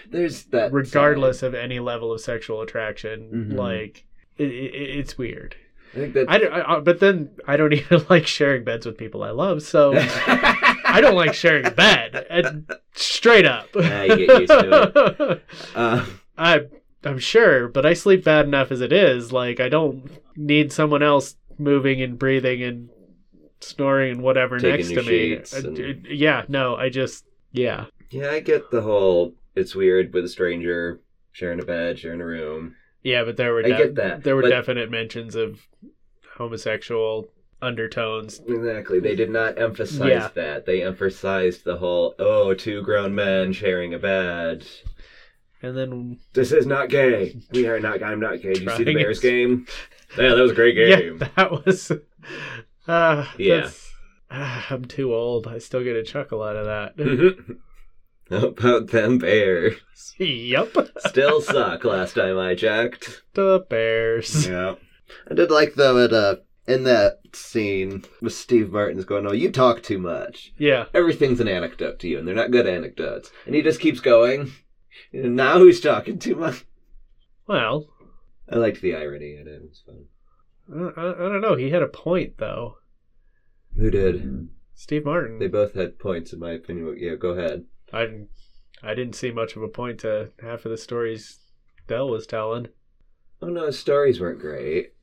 There's 0.10 0.46
that. 0.46 0.72
regardless 0.74 1.44
of 1.44 1.54
any 1.54 1.80
level 1.80 2.12
of 2.14 2.22
sexual 2.22 2.62
attraction. 2.62 3.52
Mhm. 3.52 3.58
Like, 3.58 4.06
it, 4.38 4.50
it, 4.52 4.74
it's 4.74 5.18
weird. 5.18 5.56
I 5.94 6.10
think. 6.12 6.30
I, 6.30 6.38
don't- 6.38 6.54
I, 6.54 6.76
I- 6.76 6.80
but 6.80 7.00
then 7.00 7.30
I 7.48 7.56
don't 7.58 7.72
even 7.82 8.06
like 8.10 8.26
sharing 8.28 8.64
beds 8.64 8.86
with 8.86 8.98
people 8.98 9.22
I 9.24 9.30
love, 9.32 9.62
so 9.64 9.94
I 9.96 11.00
don't 11.02 11.16
like 11.16 11.34
sharing 11.34 11.66
a 11.66 11.72
bed. 11.72 12.26
And 12.30 12.70
straight 12.96 13.46
up. 13.46 13.68
I 13.76 14.08
get 14.08 14.20
used 14.20 14.48
to 14.48 14.92
it. 15.20 15.44
Uh, 15.76 16.06
I 16.38 16.62
I'm 17.04 17.20
sure, 17.20 17.68
but 17.68 17.86
I 17.86 17.94
sleep 17.94 18.24
bad 18.24 18.46
enough 18.46 18.72
as 18.72 18.82
it 18.82 18.92
is. 18.92 19.32
Like 19.32 19.60
I 19.60 19.70
don't 19.70 20.10
need 20.36 20.74
someone 20.74 21.04
else 21.04 21.36
moving 21.58 22.02
and 22.02 22.18
breathing 22.20 22.64
and 22.64 22.90
snoring 23.62 24.12
and 24.14 24.22
whatever 24.22 24.60
Taking 24.60 24.96
next 24.96 25.06
to 25.08 25.10
me. 25.12 25.40
And- 25.94 26.06
Yeah, 26.08 26.44
no, 26.48 26.76
I 26.76 26.90
just 26.90 27.26
yeah. 27.52 27.86
yeah, 28.12 28.32
I 28.32 28.40
get 28.40 28.70
the 28.72 28.82
whole. 28.82 29.34
It's 29.56 29.74
weird 29.76 30.14
with 30.14 30.26
a 30.26 30.30
stranger 30.30 31.00
sharing 31.32 31.60
a 31.62 31.66
bed, 31.66 31.98
sharing 32.00 32.22
a 32.22 32.26
room. 32.26 32.76
Yeah, 33.04 33.24
but 33.24 33.38
there 33.38 33.54
were 33.54 33.66
I 33.66 33.70
get 33.70 33.96
that, 33.96 34.24
there 34.24 34.36
were 34.36 34.42
but- 34.44 34.50
definite 34.50 34.90
mentions 34.92 35.36
of 35.36 35.68
homosexual 36.38 37.28
undertones. 37.62 38.42
Exactly. 38.48 39.00
They 39.00 39.16
did 39.16 39.30
not 39.30 39.58
emphasize 39.58 40.10
Yeah. 40.10 40.30
that. 40.36 40.66
They 40.66 40.84
emphasized 40.84 41.64
the 41.64 41.78
whole, 41.78 42.14
oh, 42.20 42.54
two 42.54 42.82
grown 42.84 43.16
men 43.16 43.54
sharing 43.54 43.94
a 43.94 44.00
bed. 44.00 44.66
And 45.66 45.78
then 45.78 46.20
This 46.34 46.52
is 46.52 46.66
not 46.66 46.90
gay. 46.90 47.36
We 47.52 47.68
are 47.68 47.80
not. 47.80 48.00
Gay 48.00 48.06
I'm 48.06 48.20
not 48.20 48.42
gay. 48.42 48.54
Did 48.54 48.64
you 48.64 48.70
see 48.72 48.84
the 48.84 48.94
Bears 48.94 49.20
it. 49.20 49.22
game? 49.30 49.68
Yeah, 50.18 50.36
that 50.36 50.42
was 50.42 50.52
a 50.52 50.56
great 50.56 50.76
game. 50.76 51.18
yeah, 51.22 51.28
that 51.36 51.66
was 51.66 51.92
uh 52.88 53.26
Yeah. 53.38 53.56
that's- 53.56 53.92
ah, 54.32 54.66
I'm 54.70 54.86
too 54.86 55.14
old. 55.14 55.48
I 55.48 55.58
still 55.60 55.84
get 55.84 55.96
a 55.96 56.04
chuckle 56.04 56.44
out 56.44 56.56
of 56.56 56.66
that. 56.66 57.58
How 58.30 58.48
about 58.48 58.88
them 58.88 59.20
Bears? 59.20 59.76
yep. 60.18 60.74
Still 61.00 61.42
suck. 61.42 61.84
Last 61.84 62.14
time 62.16 62.40
I 62.40 62.56
checked. 62.56 63.22
The 63.34 63.66
Bears. 63.70 64.48
Yeah. 64.48 64.76
I 65.30 65.34
did 65.36 65.52
like 65.52 65.76
though 65.76 66.04
at 66.04 66.14
uh 66.14 66.38
in 66.68 66.84
that 66.86 67.20
scene 67.34 68.04
with 68.22 68.34
Steve 68.34 68.72
Martin's 68.72 69.06
going, 69.06 69.28
"Oh, 69.28 69.32
you 69.34 69.52
talk 69.52 69.84
too 69.84 70.00
much. 70.00 70.52
Yeah. 70.58 70.86
Everything's 70.96 71.40
an 71.40 71.48
anecdote 71.48 72.00
to 72.00 72.08
you, 72.08 72.18
and 72.18 72.28
they're 72.28 72.34
not 72.34 72.50
good 72.50 72.66
anecdotes." 72.66 73.30
And 73.46 73.54
he 73.54 73.62
just 73.62 73.80
keeps 73.80 74.00
going. 74.00 74.52
And 75.14 75.36
now 75.36 75.60
who's 75.60 75.82
talking 75.82 76.20
too 76.20 76.36
much? 76.36 76.66
Well, 77.48 77.88
I 78.50 78.56
liked 78.56 78.82
the 78.82 78.96
irony 78.96 79.36
in 79.36 79.48
it. 79.48 79.52
It 79.52 79.62
was 79.62 79.84
fun. 79.86 80.06
I, 80.98 81.00
I, 81.02 81.10
I 81.12 81.30
don't 81.30 81.42
know. 81.42 81.56
He 81.56 81.70
had 81.70 81.84
a 81.84 81.88
point 81.88 82.38
though. 82.38 82.78
Who 83.78 83.90
did? 83.92 84.50
Steve 84.74 85.06
Martin. 85.06 85.40
They 85.40 85.48
both 85.48 85.74
had 85.74 86.00
points, 86.00 86.34
in 86.34 86.40
my 86.40 86.52
opinion. 86.52 86.96
Yeah, 87.00 87.16
go 87.16 87.30
ahead. 87.30 87.66
I 87.94 88.02
didn't. 88.06 88.30
I 88.84 88.94
didn't 88.94 89.16
see 89.16 89.32
much 89.32 89.56
of 89.56 89.64
a 89.64 89.68
point 89.68 90.00
to 90.02 90.32
half 90.42 90.66
of 90.66 90.72
the 90.72 90.78
stories 90.78 91.40
Dell 91.88 92.10
was 92.10 92.28
telling. 92.28 92.68
Oh 93.42 93.48
no, 93.48 93.68
his 93.68 93.80
stories 93.80 94.20
weren't 94.20 94.40
great, 94.40 94.94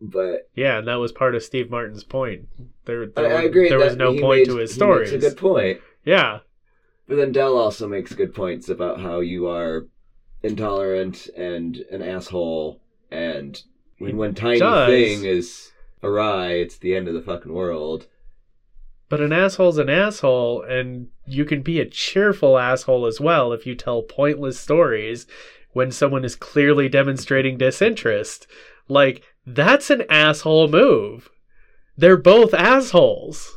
but 0.00 0.48
Yeah, 0.54 0.78
and 0.78 0.88
that 0.88 0.94
was 0.96 1.12
part 1.12 1.34
of 1.34 1.42
Steve 1.42 1.70
Martin's 1.70 2.04
point. 2.04 2.48
There, 2.86 3.06
there, 3.06 3.36
I 3.38 3.42
was- 3.42 3.50
agree. 3.50 3.68
there 3.68 3.78
was 3.78 3.96
no 3.96 4.18
point 4.18 4.40
made- 4.40 4.46
to 4.46 4.56
his 4.56 4.72
stories. 4.74 5.12
Makes 5.12 5.24
a 5.24 5.28
good 5.30 5.38
point. 5.38 5.80
Yeah, 6.04 6.40
But 7.10 7.16
then 7.16 7.32
Dell 7.32 7.58
also 7.58 7.88
makes 7.88 8.14
good 8.14 8.32
points 8.32 8.68
about 8.68 9.00
how 9.00 9.18
you 9.18 9.48
are 9.48 9.88
intolerant 10.44 11.26
and 11.36 11.76
an 11.90 12.02
asshole, 12.02 12.80
and 13.10 13.60
when 13.98 14.16
one 14.16 14.32
tiny 14.32 14.60
does. 14.60 14.88
thing 14.88 15.24
is 15.24 15.72
awry, 16.04 16.52
it's 16.52 16.78
the 16.78 16.94
end 16.94 17.08
of 17.08 17.14
the 17.14 17.20
fucking 17.20 17.52
world. 17.52 18.06
but 19.08 19.20
an 19.20 19.32
asshole's 19.32 19.76
an 19.78 19.90
asshole, 19.90 20.62
and 20.62 21.08
you 21.26 21.44
can 21.44 21.62
be 21.62 21.80
a 21.80 21.84
cheerful 21.84 22.56
asshole 22.56 23.04
as 23.06 23.18
well 23.20 23.52
if 23.52 23.66
you 23.66 23.74
tell 23.74 24.02
pointless 24.02 24.60
stories 24.60 25.26
when 25.72 25.90
someone 25.90 26.24
is 26.24 26.36
clearly 26.36 26.88
demonstrating 26.88 27.58
disinterest. 27.58 28.46
Like 28.86 29.24
that's 29.44 29.90
an 29.90 30.04
asshole 30.08 30.68
move. 30.68 31.28
They're 31.96 32.16
both 32.16 32.54
assholes. 32.54 33.56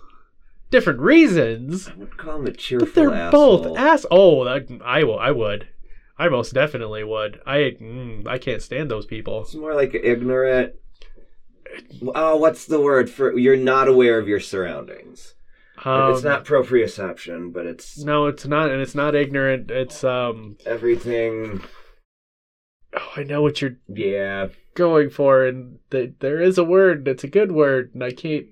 Different 0.73 1.01
reasons. 1.01 1.87
I 1.87 1.93
would 1.93 2.17
call 2.17 2.37
him 2.37 2.47
a 2.47 2.51
cheerful 2.51 2.87
But 2.87 2.95
they're 2.95 3.13
asshole. 3.13 3.63
both 3.63 3.77
ass. 3.77 4.07
Oh, 4.09 4.43
that, 4.43 4.67
I 4.83 5.03
will. 5.03 5.19
I 5.19 5.29
would. 5.29 5.67
I 6.17 6.29
most 6.29 6.51
definitely 6.51 7.03
would. 7.03 7.39
I 7.45 7.77
mm, 7.79 8.25
I 8.27 8.39
can't 8.39 8.59
stand 8.59 8.89
those 8.89 9.05
people. 9.05 9.41
It's 9.43 9.53
more 9.53 9.75
like 9.75 9.93
ignorant. 9.93 10.73
Oh, 12.15 12.37
what's 12.37 12.65
the 12.65 12.81
word 12.81 13.07
for? 13.11 13.37
You're 13.37 13.55
not 13.55 13.87
aware 13.87 14.17
of 14.17 14.27
your 14.27 14.39
surroundings. 14.39 15.35
Um, 15.85 16.11
it's 16.11 16.23
not 16.23 16.43
proprioception, 16.43 17.53
but 17.53 17.67
it's 17.67 17.99
No, 17.99 18.25
it's 18.25 18.47
not, 18.47 18.71
and 18.71 18.81
it's 18.81 18.95
not 18.95 19.13
ignorant. 19.13 19.69
It's 19.69 20.03
um. 20.03 20.57
everything. 20.65 21.61
Oh, 22.95 23.11
I 23.15 23.21
know 23.21 23.43
what 23.43 23.61
you're 23.61 23.77
Yeah, 23.87 24.47
going 24.73 25.11
for, 25.11 25.45
and 25.45 25.77
th- 25.91 26.13
there 26.19 26.41
is 26.41 26.57
a 26.57 26.63
word. 26.63 27.07
It's 27.07 27.23
a 27.23 27.27
good 27.27 27.51
word, 27.51 27.91
and 27.93 28.03
I 28.03 28.11
can't. 28.11 28.47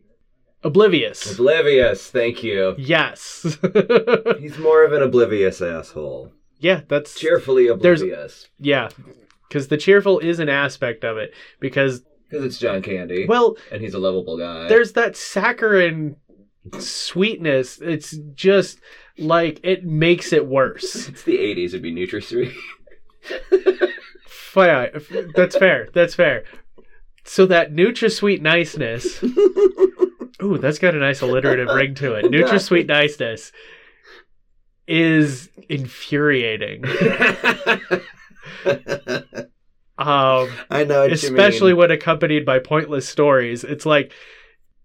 Oblivious. 0.63 1.33
oblivious. 1.39 2.09
Thank 2.09 2.43
you. 2.43 2.75
yes. 2.77 3.57
He's 4.39 4.57
more 4.59 4.83
of 4.83 4.93
an 4.93 5.01
oblivious 5.01 5.61
asshole. 5.61 6.31
yeah, 6.59 6.81
that's 6.87 7.19
Cheerfully 7.19 7.67
There's- 7.75 8.01
oblivious. 8.01 8.47
yeah. 8.59 8.89
Because 9.47 9.67
the 9.67 9.77
cheerful 9.77 10.19
is 10.19 10.39
an 10.39 10.47
aspect 10.49 11.03
of 11.03 11.17
it. 11.17 11.33
Because 11.59 12.03
Because 12.29 12.45
it's 12.45 12.57
John 12.57 12.81
Candy. 12.81 13.25
well, 13.27 13.57
and 13.71 13.81
he's 13.81 13.93
a 13.93 13.99
lovable 13.99 14.37
guy. 14.37 14.67
there's 14.69 14.93
that 14.93 15.17
saccharine 15.17 16.15
sweetness. 16.79 17.79
It's 17.81 18.15
just 18.35 18.79
like 19.17 19.59
it 19.63 19.83
makes 19.83 20.31
it 20.31 20.47
worse. 20.47 21.07
It's 21.09 21.23
the 21.23 21.37
80s, 21.37 21.65
it'd 21.69 21.81
be 21.81 21.93
NutraSweet. 21.93 22.53
Yeah, 24.55 24.87
that's 25.33 25.55
fair. 25.57 25.87
That's 25.93 26.13
fair. 26.13 26.43
So 27.23 27.45
that 27.47 27.71
NutraSweet 27.71 28.41
niceness. 28.41 29.21
Ooh, 30.43 30.57
that's 30.57 30.79
got 30.79 30.95
a 30.95 30.99
nice 30.99 31.21
alliterative 31.21 31.67
ring 31.67 31.93
to 31.95 32.13
it. 32.13 32.25
NutraSweet 32.25 32.87
niceness 32.87 33.51
is 34.87 35.49
infuriating. 35.69 36.83
Um, 40.01 40.49
I 40.71 40.83
know 40.83 41.03
especially 41.03 41.75
when 41.75 41.91
accompanied 41.91 42.43
by 42.43 42.57
pointless 42.57 43.07
stories. 43.07 43.63
It's 43.63 43.85
like 43.85 44.13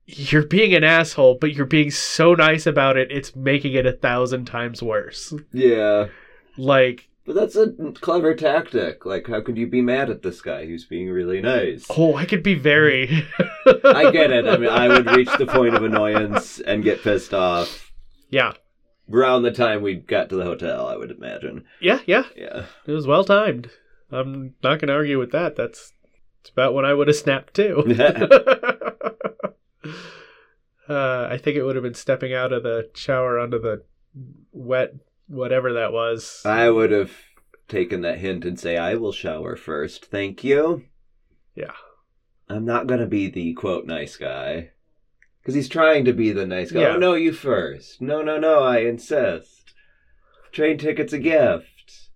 you're 0.05 0.47
being 0.47 0.75
an 0.75 0.85
asshole, 0.85 1.39
but 1.41 1.55
you're 1.55 1.65
being 1.65 1.91
so 1.91 2.35
nice 2.35 2.67
about 2.67 2.99
it, 2.99 3.11
it's 3.11 3.35
making 3.35 3.73
it 3.73 3.87
a 3.87 3.93
thousand 3.93 4.45
times 4.45 4.83
worse. 4.83 5.33
Yeah. 5.53 6.09
Like, 6.59 7.09
But 7.27 7.35
that's 7.35 7.57
a 7.57 7.73
clever 8.01 8.35
tactic. 8.35 9.05
Like, 9.05 9.27
how 9.27 9.41
could 9.41 9.59
you 9.59 9.67
be 9.67 9.83
mad 9.83 10.11
at 10.11 10.23
this 10.23 10.41
guy 10.41 10.67
who's 10.67 10.85
being 10.85 11.11
really 11.11 11.41
nice? 11.41 11.85
oh, 11.91 12.15
I 12.15 12.25
could 12.25 12.43
be 12.43 12.55
very. 12.55 13.27
I 13.85 14.11
get 14.13 14.31
it. 14.31 14.47
I 14.47 14.57
mean, 14.57 14.71
I 14.71 14.89
would 14.89 15.11
reach 15.11 15.31
the 15.37 15.47
point 15.47 15.75
of 15.75 15.83
annoyance 15.83 16.61
and 16.61 16.85
get 16.85 17.03
pissed 17.03 17.35
off 17.35 17.87
yeah, 18.31 18.53
around 19.13 19.43
the 19.43 19.53
time 19.53 19.83
we 19.83 19.95
got 19.95 20.29
to 20.31 20.37
the 20.37 20.45
hotel, 20.45 20.87
I 20.87 20.97
would 20.97 21.11
imagine. 21.11 21.65
yeah, 21.81 22.01
yeah. 22.07 22.25
Yeah. 22.37 22.67
It 22.87 22.93
was 22.93 23.07
well 23.07 23.25
timed. 23.25 23.71
I'm 24.11 24.55
not 24.63 24.79
going 24.81 24.89
to 24.89 24.95
argue 24.95 25.19
with 25.19 25.33
that. 25.33 25.57
That's 25.57 25.93
it's 26.41 26.51
about 26.51 26.75
when 26.75 26.85
I 26.85 26.95
would 26.95 27.09
have 27.09 27.17
snapped 27.17 27.55
too. 27.55 27.83
uh, 30.89 31.29
I 31.31 31.39
think 31.39 31.57
it 31.57 31.65
would 31.65 31.77
have 31.77 31.83
been 31.83 31.95
stepping 31.95 32.33
out 32.33 32.53
of 32.53 32.63
the 32.63 32.89
shower 32.95 33.39
onto 33.39 33.61
the 33.61 33.83
wet 34.53 34.95
whatever 35.29 35.73
that 35.75 35.93
was. 35.93 36.43
I 36.45 36.71
would 36.71 36.91
have 36.91 37.13
taken 37.69 38.03
that 38.03 38.19
hint 38.19 38.45
and 38.45 38.59
say, 38.59 38.77
I 38.77 38.95
will 38.95 39.13
shower 39.13 39.57
first. 39.57 40.07
Thank 40.07 40.45
you. 40.45 40.85
yeah. 41.55 41.73
I'm 42.49 42.65
not 42.65 42.87
going 42.87 43.01
to 43.01 43.07
be 43.07 43.29
the 43.29 43.55
quote 43.55 43.87
nice 43.87 44.17
guy. 44.17 44.71
Because 45.41 45.55
he's 45.55 45.69
trying 45.69 46.05
to 46.05 46.13
be 46.13 46.31
the 46.31 46.47
nice 46.47 46.71
guy. 46.71 46.79
Oh, 46.79 46.83
yeah. 46.83 46.95
Oh, 46.95 46.99
no, 46.99 47.15
you 47.15 47.33
first. 47.33 48.01
No, 48.01 48.23
no, 48.23 48.39
no, 48.39 48.61
I 48.63 48.79
insist. 48.79 49.73
Train 50.53 50.79
ticket's 50.79 51.13
a 51.13 51.19
gift. 51.19 52.11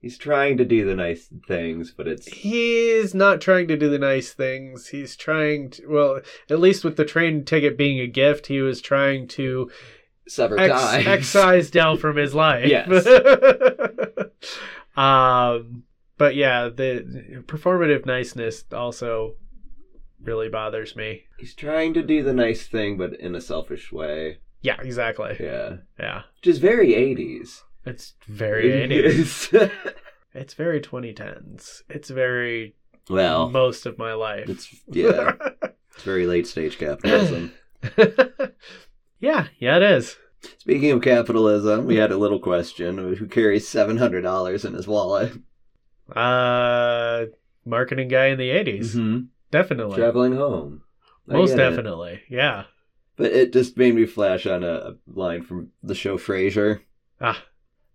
He's 0.00 0.16
trying 0.18 0.56
to 0.58 0.64
do 0.64 0.86
the 0.86 0.94
nice 0.94 1.30
things, 1.46 1.92
but 1.94 2.08
it's. 2.08 2.26
He's 2.26 3.14
not 3.14 3.40
trying 3.40 3.68
to 3.68 3.76
do 3.76 3.90
the 3.90 3.98
nice 3.98 4.32
things. 4.32 4.88
He's 4.88 5.14
trying 5.16 5.70
to, 5.70 5.86
well, 5.86 6.20
at 6.48 6.58
least 6.60 6.84
with 6.84 6.96
the 6.96 7.04
train 7.04 7.44
ticket 7.44 7.76
being 7.76 8.00
a 8.00 8.06
gift, 8.06 8.46
he 8.46 8.60
was 8.62 8.80
trying 8.80 9.28
to 9.28 9.70
Sever 10.30 10.58
ex- 10.58 10.80
ties. 10.80 11.06
excise 11.06 11.70
Dell 11.70 11.96
from 11.96 12.16
his 12.16 12.34
life. 12.34 12.66
Yes. 12.66 13.06
um, 14.96 15.82
but 16.18 16.36
yeah, 16.36 16.68
the 16.68 17.42
performative 17.46 18.06
niceness 18.06 18.64
also 18.72 19.34
really 20.22 20.48
bothers 20.48 20.94
me. 20.94 21.24
He's 21.38 21.54
trying 21.54 21.94
to 21.94 22.02
do 22.02 22.22
the 22.22 22.32
nice 22.32 22.66
thing, 22.66 22.96
but 22.96 23.14
in 23.18 23.34
a 23.34 23.40
selfish 23.40 23.90
way. 23.90 24.38
Yeah, 24.62 24.80
exactly. 24.80 25.36
Yeah. 25.40 25.76
Yeah. 25.98 26.22
Which 26.36 26.46
is 26.46 26.58
very 26.58 26.90
80s. 26.90 27.62
It's 27.84 28.14
very 28.26 28.70
80s. 28.70 29.70
It's 30.32 30.54
very 30.54 30.80
2010s. 30.80 31.82
It's 31.88 32.08
very 32.08 32.76
well, 33.08 33.48
most 33.48 33.84
of 33.84 33.98
my 33.98 34.12
life. 34.12 34.48
it's 34.48 34.72
yeah, 34.86 35.32
it's 35.62 36.04
very 36.04 36.24
late 36.24 36.46
stage 36.46 36.78
capitalism. 36.78 37.52
Yeah, 39.20 39.46
yeah, 39.58 39.76
it 39.76 39.82
is. 39.82 40.16
Speaking 40.58 40.90
of 40.92 41.02
capitalism, 41.02 41.84
we 41.86 41.96
had 41.96 42.10
a 42.10 42.16
little 42.18 42.38
question: 42.40 42.96
Who 43.16 43.26
carries 43.26 43.68
seven 43.68 43.98
hundred 43.98 44.22
dollars 44.22 44.64
in 44.64 44.72
his 44.74 44.86
wallet? 44.88 45.32
Uh, 46.14 47.26
marketing 47.64 48.08
guy 48.08 48.26
in 48.26 48.38
the 48.38 48.50
80s. 48.50 48.94
Mhm. 48.96 49.28
Definitely. 49.50 49.96
Traveling 49.96 50.34
home. 50.36 50.82
I 51.28 51.34
Most 51.34 51.50
get 51.50 51.58
it. 51.60 51.70
definitely. 51.70 52.22
Yeah. 52.28 52.64
But 53.16 53.32
it 53.32 53.52
just 53.52 53.76
made 53.76 53.94
me 53.94 54.06
flash 54.06 54.46
on 54.46 54.64
a, 54.64 54.72
a 54.74 54.94
line 55.06 55.42
from 55.42 55.70
the 55.82 55.94
show 55.94 56.16
Frasier. 56.18 56.80
Ah, 57.20 57.42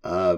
Uh, 0.03 0.37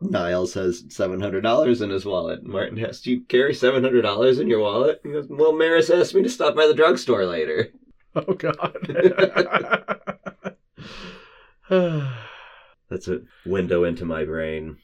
Niles 0.00 0.54
has 0.54 0.84
seven 0.88 1.20
hundred 1.20 1.42
dollars 1.42 1.80
in 1.80 1.90
his 1.90 2.04
wallet. 2.04 2.42
Martin 2.44 2.82
asks, 2.84 3.02
"Do 3.02 3.12
you 3.12 3.20
carry 3.28 3.54
seven 3.54 3.84
hundred 3.84 4.02
dollars 4.02 4.38
in 4.40 4.48
your 4.48 4.60
wallet?" 4.60 5.00
He 5.04 5.12
goes, 5.12 5.26
"Well, 5.28 5.52
Maris 5.52 5.90
asked 5.90 6.14
me 6.14 6.22
to 6.22 6.28
stop 6.30 6.56
by 6.56 6.66
the 6.66 6.74
drugstore 6.74 7.24
later." 7.26 7.68
oh 8.14 8.34
god. 8.34 8.76
That's 12.88 13.08
a 13.08 13.20
window 13.46 13.84
into 13.84 14.04
my 14.04 14.24
brain. 14.24 14.76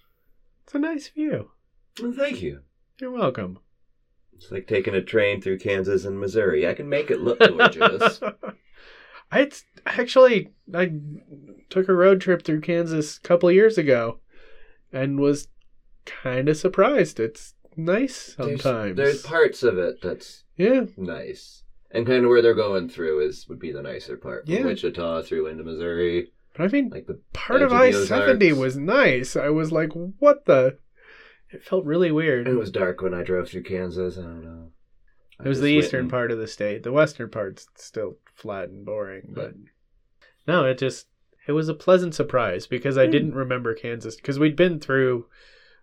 it's 0.64 0.74
a 0.74 0.78
nice 0.78 1.08
view. 1.08 1.50
Well, 2.00 2.12
thank 2.12 2.40
you. 2.40 2.60
You're 3.00 3.10
welcome. 3.10 3.58
It's 4.34 4.50
like 4.50 4.66
taking 4.66 4.94
a 4.94 5.02
train 5.02 5.40
through 5.42 5.58
Kansas 5.58 6.04
and 6.04 6.18
Missouri. 6.18 6.66
I 6.66 6.74
can 6.74 6.88
make 6.88 7.10
it 7.10 7.20
look 7.20 7.38
gorgeous. 7.40 8.20
I 9.30 9.50
actually 9.84 10.52
I 10.74 10.92
took 11.68 11.88
a 11.88 11.94
road 11.94 12.20
trip 12.20 12.44
through 12.44 12.62
Kansas 12.62 13.18
a 13.18 13.20
couple 13.20 13.50
years 13.50 13.76
ago 13.76 14.20
and 14.92 15.18
was 15.20 15.48
kind 16.06 16.48
of 16.48 16.56
surprised. 16.56 17.20
It's 17.20 17.54
nice 17.76 18.34
There's- 18.38 18.62
sometimes. 18.62 18.96
there's 18.96 19.22
parts 19.22 19.62
of 19.62 19.76
it 19.76 20.00
that's 20.00 20.44
yeah, 20.56 20.86
nice. 20.96 21.64
And 21.90 22.06
kind 22.06 22.24
of 22.24 22.28
where 22.30 22.42
they're 22.42 22.54
going 22.54 22.88
through 22.88 23.26
is 23.26 23.48
would 23.48 23.58
be 23.58 23.72
the 23.72 23.82
nicer 23.82 24.16
part. 24.16 24.44
From 24.46 24.54
Yeah. 24.54 24.64
Wichita 24.64 25.22
through 25.22 25.46
into 25.46 25.64
Missouri. 25.64 26.30
but 26.54 26.64
I 26.64 26.68
mean 26.68 26.90
Like 26.90 27.06
the 27.06 27.20
part 27.32 27.62
of 27.62 27.72
I 27.72 27.90
seventy 27.92 28.52
was 28.52 28.76
nice. 28.76 29.36
I 29.36 29.48
was 29.48 29.72
like, 29.72 29.90
what 30.18 30.44
the? 30.44 30.78
It 31.50 31.62
felt 31.64 31.86
really 31.86 32.10
weird. 32.10 32.46
it 32.46 32.54
was 32.56 32.70
dark 32.70 33.00
when 33.00 33.14
I 33.14 33.22
drove 33.22 33.48
through 33.48 33.62
Kansas. 33.62 34.18
I 34.18 34.22
don't 34.22 34.44
know. 34.44 34.72
I 35.40 35.44
It 35.44 35.48
was 35.48 35.60
the 35.62 35.68
eastern 35.72 36.00
and- 36.02 36.10
part 36.10 36.30
of 36.30 36.38
the 36.38 36.46
state. 36.48 36.82
The 36.82 36.92
western 36.92 37.30
part's 37.30 37.68
still 37.76 38.18
flat 38.34 38.68
and 38.68 38.84
boring, 38.84 39.32
but 39.34 39.54
no, 40.46 40.64
it 40.66 40.76
just 40.78 41.06
it 41.46 41.52
was 41.52 41.70
a 41.70 41.74
pleasant 41.74 42.14
surprise 42.14 42.66
because 42.66 42.98
I 42.98 43.06
Hmm. 43.06 43.12
didn't 43.12 43.34
remember 43.34 43.72
Kansas 43.74 44.16
because 44.16 44.38
we'd 44.38 44.56
been 44.56 44.78
through 44.78 45.24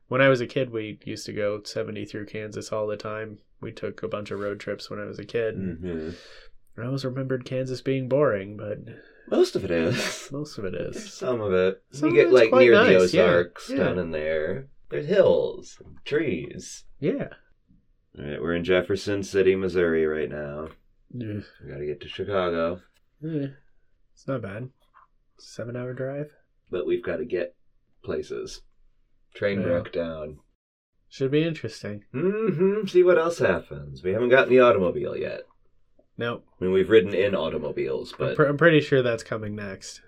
when 0.07 0.21
I 0.21 0.29
was 0.29 0.41
a 0.41 0.47
kid. 0.47 0.71
We 0.71 0.99
used 1.05 1.25
to 1.27 1.33
go 1.33 1.61
seventy 1.63 2.05
through 2.05 2.25
Kansas 2.27 2.71
all 2.71 2.87
the 2.87 2.97
time. 2.97 3.39
We 3.61 3.71
took 3.71 4.03
a 4.03 4.07
bunch 4.07 4.31
of 4.31 4.39
road 4.39 4.59
trips 4.59 4.89
when 4.89 4.99
I 4.99 5.05
was 5.05 5.19
a 5.19 5.25
kid. 5.25 5.55
Mhm. 5.55 6.15
I 6.77 6.85
always 6.85 7.05
remembered 7.05 7.45
Kansas 7.45 7.81
being 7.81 8.09
boring, 8.09 8.57
but 8.57 8.79
Most 9.29 9.55
of 9.55 9.63
it 9.63 9.71
is. 9.71 10.27
most 10.31 10.57
of 10.57 10.65
it 10.65 10.75
is. 10.75 10.95
There's 10.95 11.13
some 11.13 11.41
of 11.41 11.53
it. 11.53 11.81
Some 11.91 12.09
you 12.09 12.15
get 12.15 12.31
like 12.33 12.51
near 12.53 12.77
the 12.77 12.83
nice, 12.99 13.13
yeah. 13.13 13.23
Ozarks 13.23 13.69
Yeah. 13.69 13.77
down 13.77 13.97
in 13.99 14.11
there. 14.11 14.67
There's 14.89 15.07
hills, 15.07 15.81
and 15.83 15.97
trees. 16.05 16.83
Yeah. 16.99 17.29
All 18.19 18.23
right, 18.25 18.41
we're 18.41 18.53
in 18.55 18.63
Jefferson 18.63 19.23
City, 19.23 19.55
Missouri 19.55 20.05
right 20.05 20.29
now. 20.29 20.67
Eh, 21.19 21.41
We 21.63 21.69
gotta 21.71 21.85
get 21.85 22.01
to 22.01 22.07
Chicago, 22.09 22.81
It's 23.21 24.27
not 24.27 24.41
bad. 24.41 24.69
Seven 25.37 25.75
hour 25.75 25.93
drive. 25.93 26.31
but 26.69 26.85
we've 26.85 27.03
got 27.03 27.17
to 27.17 27.25
get 27.25 27.55
places. 28.03 28.61
Train 29.35 29.59
Yeah. 29.61 29.67
broke 29.67 29.91
down. 29.91 30.39
Should 31.09 31.31
be 31.31 31.43
interesting. 31.43 32.03
Mm-hmm. 32.13 32.87
See 32.87 33.03
what 33.03 33.17
else 33.17 33.39
happens. 33.39 34.03
We 34.03 34.11
haven't 34.11 34.29
gotten 34.29 34.49
the 34.49 34.59
automobile 34.61 35.15
yet. 35.15 35.41
No, 36.17 36.43
I 36.59 36.63
mean, 36.63 36.73
we've 36.73 36.89
ridden 36.89 37.13
in 37.13 37.35
automobiles, 37.35 38.13
I'm, 38.13 38.17
but 38.19 38.35
pr- 38.37 38.43
I'm 38.45 38.57
pretty 38.57 38.79
sure 38.81 39.01
that's 39.01 39.23
coming 39.23 39.53
next 39.55 40.01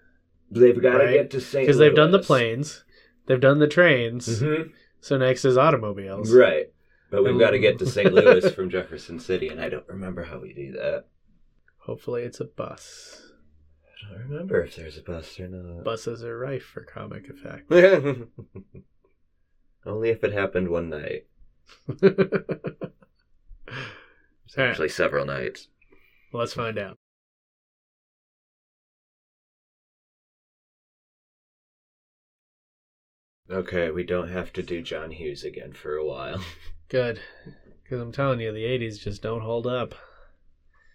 they've 0.49 0.81
got 0.81 0.99
to 0.99 1.05
Right. 1.05 1.13
get 1.13 1.31
to 1.31 1.41
St. 1.41 1.55
Louis. 1.55 1.65
Because 1.65 1.77
they've 1.77 1.93
done 1.95 2.11
the 2.11 2.19
planes, 2.19 2.85
they've 3.25 3.39
done 3.39 3.59
the 3.59 3.67
trains. 3.67 4.41
Mm-hmm. 4.41 4.69
So 5.01 5.17
next 5.17 5.43
is 5.43 5.57
automobiles. 5.57 6.33
Right. 6.33 6.67
But 7.11 7.23
we've 7.25 7.37
got 7.39 7.51
to 7.51 7.59
get 7.59 7.77
to 7.79 7.85
St. 7.85 8.13
Louis 8.13 8.49
from 8.55 8.69
Jefferson 8.69 9.19
City, 9.19 9.49
and 9.49 9.59
I 9.61 9.67
don't 9.69 9.87
remember 9.87 10.23
how 10.23 10.39
we 10.39 10.53
do 10.53 10.71
that. 10.73 11.05
Hopefully, 11.79 12.23
it's 12.23 12.39
a 12.39 12.45
bus. 12.45 13.21
I 13.85 14.13
don't 14.13 14.29
remember 14.29 14.61
if 14.63 14.75
there's 14.77 14.97
a 14.97 15.01
bus 15.03 15.37
or 15.39 15.47
not. 15.49 15.83
Buses 15.83 16.23
are 16.23 16.37
rife 16.39 16.63
for 16.63 16.81
comic 16.83 17.29
effect. 17.29 17.69
Only 19.87 20.09
if 20.09 20.21
it 20.23 20.33
happened 20.33 20.67
one 20.67 20.89
night. 20.89 21.25
Actually, 24.57 24.89
several 24.89 25.25
nights. 25.25 25.69
let's 26.33 26.53
find 26.53 26.77
out. 26.77 26.97
Okay, 33.49 33.91
we 33.91 34.03
don't 34.03 34.27
have 34.29 34.51
to 34.53 34.61
do 34.61 34.81
John 34.81 35.11
Hughes 35.11 35.45
again 35.45 35.71
for 35.71 35.95
a 35.95 36.03
while. 36.05 36.41
Good, 36.89 37.21
because 37.83 38.01
I'm 38.01 38.11
telling 38.11 38.41
you, 38.41 38.51
the 38.51 38.65
'80s 38.65 38.99
just 38.99 39.21
don't 39.21 39.41
hold 39.41 39.65
up. 39.65 39.95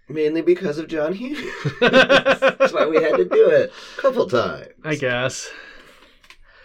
Mainly 0.09 0.43
because 0.43 0.77
of 0.77 0.89
John 0.89 1.15
Hughes. 1.15 1.41
That's 1.81 2.75
why 2.75 2.87
we 2.87 3.03
had 3.03 3.17
to 3.17 3.25
do 3.25 3.49
it 3.49 3.73
a 3.97 4.01
couple 4.03 4.29
times. 4.29 4.69
I 4.85 4.97
guess. 4.97 5.49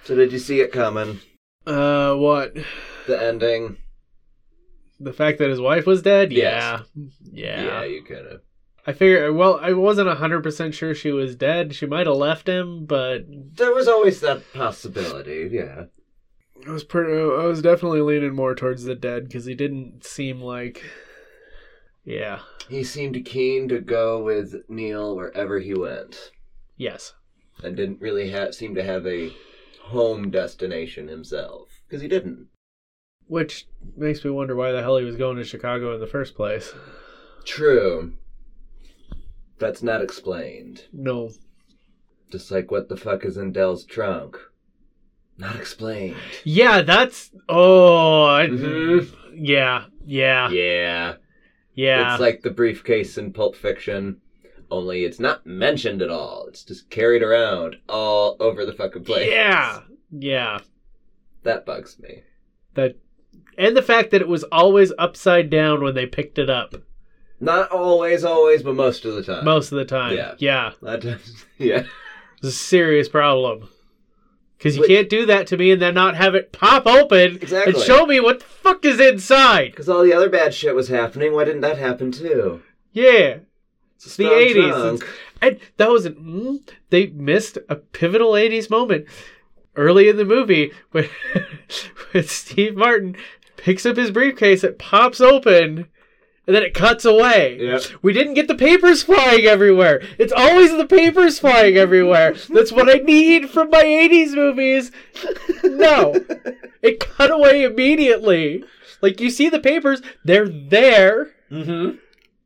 So 0.03 0.15
did 0.15 0.33
you 0.33 0.39
see 0.39 0.59
it 0.59 0.73
coming? 0.73 1.21
Uh, 1.67 2.15
what? 2.15 2.55
The 3.07 3.21
ending? 3.21 3.77
The 4.99 5.13
fact 5.13 5.37
that 5.39 5.49
his 5.49 5.59
wife 5.61 5.85
was 5.85 6.01
dead? 6.01 6.31
Yes. 6.31 6.81
Yeah. 7.31 7.63
Yeah. 7.63 7.83
you 7.83 8.03
could 8.03 8.25
have. 8.31 8.41
I 8.85 8.93
figure. 8.93 9.31
Well, 9.33 9.59
I 9.61 9.73
wasn't 9.73 10.09
hundred 10.17 10.41
percent 10.43 10.73
sure 10.73 10.95
she 10.95 11.11
was 11.11 11.35
dead. 11.35 11.75
She 11.75 11.85
might 11.85 12.07
have 12.07 12.15
left 12.15 12.47
him, 12.47 12.85
but 12.85 13.25
There 13.27 13.73
was 13.73 13.87
always 13.87 14.21
that 14.21 14.41
possibility, 14.53 15.49
yeah. 15.51 15.85
I 16.65 16.71
was 16.71 16.83
pretty. 16.85 17.13
I 17.13 17.45
was 17.45 17.61
definitely 17.61 18.01
leaning 18.01 18.33
more 18.33 18.55
towards 18.55 18.85
the 18.85 18.95
dead 18.95 19.25
because 19.25 19.45
he 19.45 19.53
didn't 19.55 20.05
seem 20.05 20.39
like. 20.41 20.83
Yeah. 22.05 22.39
He 22.69 22.83
seemed 22.85 23.23
keen 23.25 23.67
to 23.69 23.79
go 23.81 24.23
with 24.23 24.55
Neil 24.69 25.15
wherever 25.15 25.59
he 25.59 25.73
went, 25.73 26.31
Yes. 26.77 27.13
and 27.63 27.75
didn't 27.75 28.01
really 28.01 28.31
ha- 28.31 28.51
seem 28.51 28.73
to 28.75 28.83
have 28.83 29.05
a 29.05 29.31
home 29.87 30.29
destination 30.31 31.07
himself. 31.07 31.69
Because 31.87 32.01
he 32.01 32.07
didn't. 32.07 32.47
Which 33.27 33.67
makes 33.95 34.23
me 34.23 34.31
wonder 34.31 34.55
why 34.55 34.71
the 34.71 34.81
hell 34.81 34.97
he 34.97 35.03
was 35.05 35.17
going 35.17 35.37
to 35.37 35.43
Chicago 35.43 35.93
in 35.93 35.99
the 35.99 36.07
first 36.07 36.35
place. 36.35 36.73
True. 37.45 38.13
That's 39.59 39.83
not 39.83 40.01
explained. 40.01 40.85
No. 40.93 41.31
Just 42.31 42.51
like 42.51 42.71
what 42.71 42.89
the 42.89 42.97
fuck 42.97 43.25
is 43.25 43.37
in 43.37 43.51
Dell's 43.51 43.85
trunk. 43.85 44.37
Not 45.37 45.55
explained. 45.55 46.15
Yeah, 46.43 46.81
that's. 46.81 47.31
Oh. 47.47 48.25
I, 48.25 48.47
Mhm. 48.47 49.13
Yeah. 49.35 49.85
Yeah. 50.05 50.49
Yeah. 50.49 51.15
Yeah. 51.73 52.13
It's 52.13 52.21
like 52.21 52.41
the 52.41 52.49
briefcase 52.51 53.17
in 53.17 53.33
Pulp 53.33 53.55
Fiction, 53.55 54.21
only 54.69 55.03
it's 55.05 55.19
not 55.19 55.45
mentioned 55.45 56.01
at 56.01 56.09
all. 56.09 56.45
It's 56.47 56.63
just 56.63 56.89
carried 56.89 57.23
around 57.23 57.77
all 57.87 58.35
over 58.39 58.65
the 58.65 58.73
fucking 58.73 59.03
place. 59.03 59.29
Yeah. 59.29 59.81
Yeah. 60.11 60.59
That 61.43 61.65
bugs 61.65 61.97
me. 61.99 62.23
That. 62.73 62.97
And 63.57 63.75
the 63.75 63.81
fact 63.81 64.11
that 64.11 64.21
it 64.21 64.27
was 64.27 64.43
always 64.45 64.91
upside 64.99 65.49
down 65.49 65.83
when 65.83 65.95
they 65.95 66.05
picked 66.05 66.37
it 66.37 66.49
up. 66.49 66.75
Not 67.39 67.71
always, 67.71 68.23
always, 68.23 68.63
but 68.63 68.75
most 68.75 69.05
of 69.05 69.15
the 69.15 69.23
time. 69.23 69.45
Most 69.45 69.71
of 69.71 69.77
the 69.77 69.85
time. 69.85 70.15
Yeah. 70.15 70.35
Yeah. 70.37 70.71
That 70.81 71.03
yeah. 71.57 71.83
It's 72.37 72.47
a 72.47 72.51
serious 72.51 73.09
problem. 73.09 73.69
Because 74.57 74.75
you 74.75 74.81
Wait. 74.81 74.87
can't 74.87 75.09
do 75.09 75.25
that 75.27 75.45
to 75.47 75.57
me 75.57 75.71
and 75.71 75.81
then 75.81 75.93
not 75.93 76.15
have 76.15 76.33
it 76.33 76.51
pop 76.51 76.87
open 76.87 77.35
Exactly. 77.35 77.73
and 77.73 77.83
show 77.83 78.07
me 78.07 78.19
what 78.19 78.39
the 78.39 78.45
fuck 78.45 78.83
is 78.85 78.99
inside. 78.99 79.71
Because 79.71 79.87
all 79.87 80.03
the 80.03 80.13
other 80.13 80.29
bad 80.29 80.53
shit 80.53 80.73
was 80.75 80.87
happening. 80.87 81.33
Why 81.33 81.43
didn't 81.43 81.61
that 81.61 81.77
happen 81.77 82.11
too? 82.11 82.63
Yeah. 82.91 83.37
It's 84.05 84.15
The 84.15 84.25
80s. 84.25 85.03
And 85.41 85.59
that 85.77 85.89
was 85.89 86.07
mm, 86.07 86.67
they 86.89 87.07
missed 87.07 87.57
a 87.69 87.75
pivotal 87.75 88.31
80s 88.31 88.69
moment 88.69 89.05
early 89.75 90.09
in 90.09 90.17
the 90.17 90.25
movie 90.25 90.71
when, 90.91 91.07
when 92.11 92.23
Steve 92.23 92.75
Martin 92.75 93.15
picks 93.57 93.85
up 93.85 93.97
his 93.97 94.11
briefcase, 94.11 94.63
it 94.63 94.79
pops 94.79 95.21
open, 95.21 95.87
and 96.47 96.55
then 96.55 96.63
it 96.63 96.73
cuts 96.73 97.05
away. 97.05 97.57
Yep. 97.59 97.81
We 98.01 98.13
didn't 98.13 98.35
get 98.35 98.47
the 98.47 98.55
papers 98.55 99.03
flying 99.03 99.45
everywhere. 99.45 100.01
It's 100.17 100.33
always 100.33 100.75
the 100.75 100.85
papers 100.85 101.39
flying 101.39 101.77
everywhere. 101.77 102.35
That's 102.49 102.71
what 102.71 102.89
I 102.89 102.99
need 102.99 103.49
from 103.49 103.69
my 103.69 103.83
80s 103.83 104.33
movies. 104.33 104.91
No. 105.63 106.15
It 106.81 106.99
cut 106.99 107.31
away 107.31 107.63
immediately. 107.63 108.63
Like 109.01 109.19
you 109.19 109.29
see 109.29 109.49
the 109.49 109.59
papers, 109.59 110.01
they're 110.23 110.47
there. 110.47 111.33
Mm-hmm. 111.51 111.97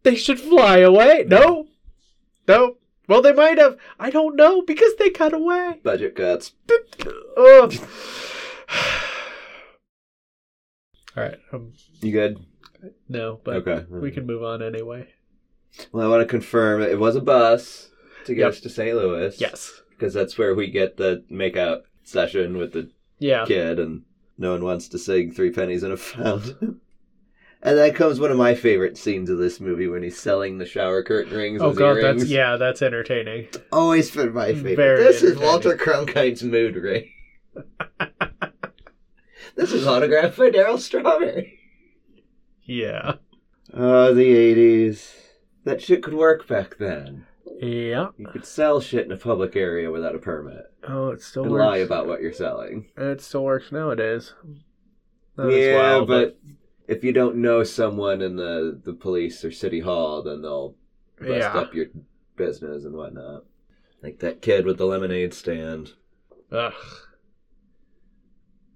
They 0.04 0.16
should 0.16 0.40
fly 0.40 0.78
away. 0.80 1.26
No. 1.28 1.68
No. 2.48 2.78
Well, 3.08 3.22
they 3.22 3.34
might 3.34 3.58
have. 3.58 3.78
I 4.00 4.10
don't 4.10 4.36
know 4.36 4.62
because 4.62 4.96
they 4.96 5.10
cut 5.10 5.34
away. 5.34 5.80
Budget 5.84 6.16
cuts. 6.16 6.54
Ugh. 7.38 7.74
All 11.18 11.24
right. 11.24 11.38
Um, 11.52 11.74
You 12.02 12.12
good? 12.12 12.38
no, 13.10 13.40
but 13.44 13.56
Okay. 13.68 13.86
we 13.90 14.12
can 14.12 14.26
move 14.26 14.44
on 14.44 14.62
anyway. 14.64 15.08
Well, 15.92 16.06
I 16.06 16.10
want 16.10 16.22
to 16.22 16.28
confirm 16.30 16.82
it 16.82 17.00
was 17.00 17.16
a 17.16 17.22
bus 17.22 17.92
to 18.26 18.34
get 18.34 18.42
Yep. 18.42 18.50
us 18.50 18.60
to 18.62 18.70
St. 18.70 18.96
Louis. 18.96 19.40
Yes. 19.40 19.82
Because 19.92 20.14
that's 20.14 20.38
where 20.38 20.56
we 20.56 20.68
get 20.70 20.98
the 20.98 21.24
makeout 21.30 21.82
session 22.04 22.58
with 22.58 22.74
the 22.74 22.90
Yeah. 23.20 23.46
kid, 23.46 23.78
and 23.80 24.04
no 24.38 24.52
one 24.52 24.64
wants 24.64 24.88
to 24.90 24.98
sing 24.98 25.32
Three 25.32 25.52
Pennies 25.52 25.84
in 25.84 25.92
a 25.92 25.98
Fountain. 25.98 26.82
and 27.64 27.78
then 27.78 27.94
comes 27.94 28.20
one 28.20 28.32
of 28.32 28.38
my 28.38 28.56
favorite 28.56 28.98
scenes 28.98 29.30
of 29.30 29.38
this 29.38 29.60
movie 29.60 29.88
when 29.88 30.04
he's 30.04 30.20
selling 30.20 30.58
the 30.58 30.66
shower 30.66 31.04
curtain 31.04 31.36
rings. 31.38 31.62
Oh 31.62 31.74
god, 31.74 31.98
that's 32.02 32.26
yeah, 32.26 32.58
that's 32.58 32.82
entertaining. 32.82 33.48
Always 33.72 34.12
been 34.12 34.34
my 34.34 34.54
favorite. 34.54 34.76
Very 34.76 35.04
this 35.04 35.22
is. 35.24 35.38
Walter 35.38 35.78
Cronkite's 35.78 36.44
mood 36.44 36.76
ring. 36.76 37.10
this 39.56 39.72
is 39.72 39.86
autographed 39.88 40.38
by 40.38 40.50
Darryl 40.50 40.80
Strawberry. 40.80 41.60
Yeah. 42.64 43.16
Oh, 43.74 44.14
the 44.14 44.24
80s. 44.24 45.14
That 45.64 45.82
shit 45.82 46.04
could 46.04 46.14
work 46.14 46.48
back 46.48 46.78
then. 46.78 47.26
Yeah. 47.60 48.08
You 48.18 48.28
could 48.28 48.46
sell 48.46 48.82
shit 48.82 49.06
in 49.06 49.12
a 49.12 49.18
public 49.18 49.56
area 49.56 49.92
without 49.92 50.16
a 50.16 50.20
permit 50.20 50.64
Oh, 50.88 51.10
it 51.10 51.22
still 51.22 51.44
and 51.44 51.52
works. 51.52 51.62
lie 51.62 51.78
about 51.78 52.08
what 52.08 52.22
you're 52.22 52.34
selling. 52.34 52.88
It 52.98 53.22
still 53.22 53.44
works 53.44 53.72
nowadays. 53.72 54.34
That 55.36 55.52
yeah, 55.52 55.76
wild, 55.76 56.08
but 56.08 56.40
if 56.88 57.04
you 57.04 57.12
don't 57.14 57.38
know 57.38 57.64
someone 57.64 58.22
in 58.22 58.36
the, 58.36 58.80
the 58.84 58.94
police 58.94 59.44
or 59.46 59.52
city 59.52 59.80
hall, 59.80 60.22
then 60.24 60.42
they'll 60.42 60.76
bust 61.20 61.30
yeah. 61.32 61.54
up 61.54 61.74
your 61.74 61.88
business 62.36 62.86
and 62.86 62.96
whatnot. 62.96 63.44
Like 64.02 64.20
that 64.20 64.42
kid 64.42 64.66
with 64.66 64.78
the 64.78 64.86
lemonade 64.86 65.34
stand. 65.34 65.92
Ugh. 66.52 66.74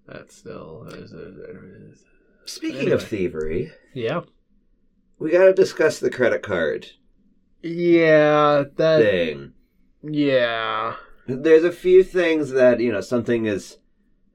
That 0.07 0.31
still 0.31 0.85
is. 0.89 1.11
is- 1.11 2.03
Speaking 2.45 2.81
Anyway. 2.81 2.91
of 2.93 3.03
thievery, 3.03 3.71
Yeah. 3.95 4.21
we 5.17 5.31
gotta 5.31 5.51
discuss 5.53 5.99
the 5.99 6.11
credit 6.11 6.43
card 6.43 6.85
Yeah. 7.63 8.65
That. 8.75 8.99
thing. 9.01 9.53
Yeah. 10.03 10.95
There's 11.27 11.63
a 11.63 11.71
few 11.71 12.03
things 12.03 12.51
that, 12.51 12.79
you 12.79 12.91
know, 12.91 13.01
something 13.01 13.47
is 13.47 13.77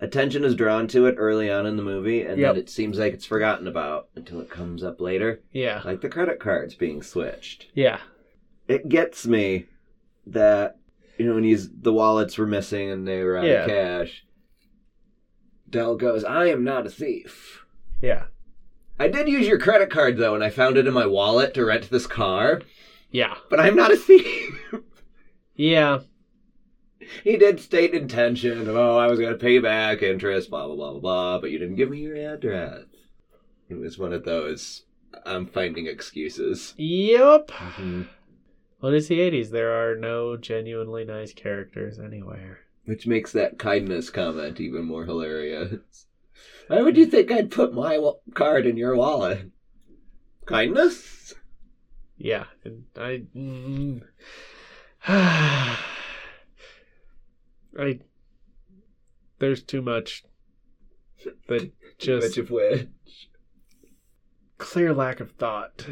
attention 0.00 0.44
is 0.44 0.54
drawn 0.54 0.86
to 0.88 1.06
it 1.06 1.14
early 1.18 1.50
on 1.50 1.66
in 1.66 1.76
the 1.76 1.82
movie 1.82 2.22
and 2.22 2.38
Yep. 2.38 2.54
then 2.54 2.62
it 2.62 2.70
seems 2.70 2.98
like 2.98 3.12
it's 3.12 3.26
forgotten 3.26 3.66
about 3.66 4.08
until 4.16 4.40
it 4.40 4.48
comes 4.50 4.82
up 4.82 5.00
later. 5.00 5.40
Yeah. 5.52 5.82
Like 5.84 6.00
the 6.00 6.08
credit 6.08 6.40
cards 6.40 6.74
being 6.74 7.02
switched. 7.02 7.68
Yeah. 7.74 8.00
It 8.68 8.88
gets 8.88 9.26
me 9.26 9.66
that 10.26 10.76
you 11.18 11.26
know 11.26 11.34
when 11.34 11.44
he's 11.44 11.68
the 11.70 11.92
wallets 11.92 12.38
were 12.38 12.46
missing 12.46 12.88
and 12.90 13.06
they 13.06 13.22
were 13.22 13.36
out 13.36 13.44
Yeah. 13.44 13.64
of 13.64 13.68
cash. 13.68 14.24
Dell 15.68 15.96
goes, 15.96 16.24
I 16.24 16.46
am 16.46 16.64
not 16.64 16.86
a 16.86 16.90
thief. 16.90 17.64
Yeah. 18.00 18.24
I 18.98 19.08
did 19.08 19.28
use 19.28 19.46
your 19.46 19.58
credit 19.58 19.90
card 19.90 20.16
though, 20.16 20.34
and 20.34 20.42
I 20.44 20.50
found 20.50 20.76
it 20.76 20.86
in 20.86 20.92
my 20.94 21.06
wallet 21.06 21.54
to 21.54 21.64
rent 21.64 21.90
this 21.90 22.06
car, 22.06 22.60
Yeah. 23.10 23.34
but 23.48 23.60
I'm 23.60 23.76
not 23.76 23.92
a 23.92 23.96
thief. 23.96 24.58
Yeah. 25.56 26.00
He 27.24 27.36
did 27.36 27.60
state 27.60 27.94
intention 27.94 28.68
of, 28.68 28.76
oh, 28.76 28.98
I 28.98 29.06
was 29.06 29.18
going 29.18 29.32
to 29.32 29.38
pay 29.38 29.58
back 29.58 30.02
interest, 30.02 30.50
blah, 30.50 30.66
blah, 30.66 30.76
blah, 30.76 30.90
blah, 30.92 31.00
blah, 31.00 31.38
but 31.38 31.50
you 31.50 31.58
didn't 31.58 31.76
give 31.76 31.90
me 31.90 31.98
your 31.98 32.16
address. 32.16 32.84
It 33.68 33.78
was 33.78 33.98
one 33.98 34.12
of 34.12 34.24
those, 34.24 34.84
I'm 35.24 35.46
finding 35.46 35.86
excuses. 35.86 36.74
Yep. 36.76 37.48
Mm-hmm. 37.48 38.02
Well, 38.80 38.94
it's 38.94 39.08
the 39.08 39.18
80s. 39.18 39.50
There 39.50 39.72
are 39.72 39.94
no 39.96 40.36
genuinely 40.36 41.04
nice 41.04 41.32
characters 41.32 41.98
anywhere. 41.98 42.60
Which 42.86 43.06
makes 43.06 43.32
that 43.32 43.58
kindness 43.58 44.10
comment 44.10 44.60
even 44.60 44.84
more 44.84 45.04
hilarious. 45.04 46.06
Why 46.68 46.80
would 46.82 46.96
you 46.96 47.06
think 47.06 47.30
I'd 47.30 47.50
put 47.50 47.74
my 47.74 47.98
wa- 47.98 48.14
card 48.34 48.66
in 48.66 48.76
your 48.76 48.96
wallet? 48.96 49.50
Kindness? 50.46 51.34
Yeah. 52.16 52.44
I. 52.96 53.22
Mm, 53.36 54.02
I. 57.78 58.00
There's 59.38 59.62
too 59.62 59.82
much. 59.82 60.24
That 61.48 61.70
just. 61.98 62.28
Much 62.28 62.38
of 62.38 62.50
which. 62.50 62.88
clear 64.58 64.92
lack 64.92 65.20
of 65.20 65.32
thought. 65.32 65.86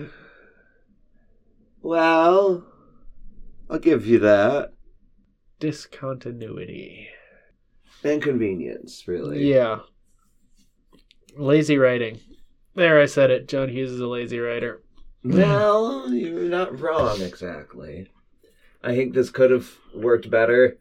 Well, 1.82 2.66
I'll 3.70 3.78
give 3.78 4.06
you 4.06 4.18
that. 4.20 4.72
Discontinuity. 5.60 7.08
Inconvenience, 8.04 9.06
really. 9.08 9.50
Yeah. 9.50 9.80
Lazy 11.36 11.78
writing. 11.78 12.20
There, 12.74 13.00
I 13.00 13.06
said 13.06 13.30
it. 13.30 13.48
John 13.48 13.68
Hughes 13.68 13.90
is 13.90 14.00
a 14.00 14.06
lazy 14.06 14.38
writer. 14.38 14.82
Well, 15.24 16.12
you're 16.12 16.48
not 16.48 16.78
wrong 16.80 17.20
exactly. 17.20 18.06
I 18.84 18.94
think 18.94 19.14
this 19.14 19.30
could 19.30 19.50
have 19.50 19.68
worked 19.92 20.30
better 20.30 20.78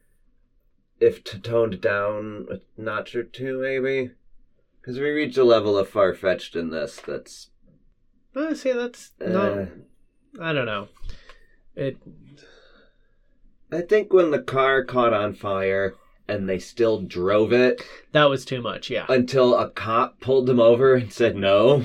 if 1.00 1.24
t- 1.24 1.40
toned 1.40 1.80
down 1.82 2.48
a 2.50 2.82
notch 2.82 3.16
or 3.16 3.24
two, 3.24 3.60
maybe. 3.60 4.12
Because 4.82 5.00
we 5.00 5.10
reach 5.10 5.38
a 5.38 5.44
level 5.44 5.78
of 5.78 5.90
far 5.90 6.14
fetched 6.14 6.56
in 6.56 6.70
this 6.70 7.02
that's. 7.06 7.50
Uh, 8.36 8.54
see, 8.54 8.72
that's 8.74 9.12
Uh, 9.20 9.28
not. 9.30 9.68
I 10.40 10.54
don't 10.54 10.66
know. 10.66 10.88
It. 11.76 11.98
I 13.72 13.82
think 13.82 14.14
when 14.14 14.32
the 14.32 14.40
car 14.42 14.84
caught 14.84 15.14
on 15.14 15.34
fire 15.34 15.94
and 16.28 16.48
they 16.48 16.60
still 16.60 17.02
drove 17.02 17.52
it 17.54 17.82
That 18.14 18.26
was 18.30 18.46
too 18.46 18.62
much. 18.62 18.90
Yeah, 18.90 19.06
until 19.10 19.56
a 19.58 19.70
cop 19.72 20.20
pulled 20.22 20.46
them 20.48 20.60
over 20.60 20.96
and 20.96 21.12
said 21.12 21.36
no. 21.36 21.84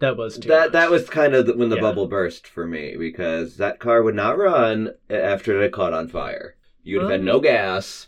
that 0.00 0.16
was 0.16 0.38
too. 0.38 0.48
That 0.48 0.66
much. 0.66 0.72
that 0.72 0.90
was 0.90 1.08
kind 1.08 1.34
of 1.34 1.46
the, 1.46 1.54
when 1.54 1.68
the 1.68 1.76
Yeah. 1.76 1.82
bubble 1.82 2.06
burst 2.08 2.46
for 2.48 2.66
me 2.66 2.96
because 2.96 3.56
that 3.58 3.78
car 3.78 4.02
would 4.02 4.14
not 4.14 4.38
run 4.38 4.90
after 5.08 5.58
it 5.58 5.62
had 5.62 5.72
caught 5.72 5.92
on 5.92 6.08
fire. 6.08 6.55
You'd 6.86 7.02
have 7.02 7.10
had 7.10 7.24
no 7.24 7.32
oh. 7.32 7.40
gas. 7.40 8.06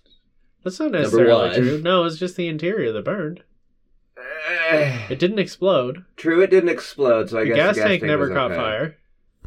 That's 0.62 0.78
not 0.78 0.92
necessarily 0.92 1.48
one. 1.48 1.54
true. 1.54 1.80
No, 1.82 2.00
it 2.00 2.04
was 2.04 2.18
just 2.18 2.36
the 2.36 2.46
interior 2.46 2.92
that 2.92 3.04
burned. 3.04 3.42
It 4.70 5.18
didn't 5.18 5.38
explode. 5.38 6.04
True, 6.16 6.42
it 6.42 6.50
didn't 6.50 6.68
explode, 6.68 7.30
so 7.30 7.38
I 7.38 7.44
the 7.44 7.48
guess 7.48 7.56
gas, 7.56 7.74
the 7.74 7.80
gas 7.80 7.88
tank 7.88 8.02
never 8.02 8.28
was 8.28 8.36
caught 8.36 8.52
okay. 8.52 8.60
fire. 8.60 8.96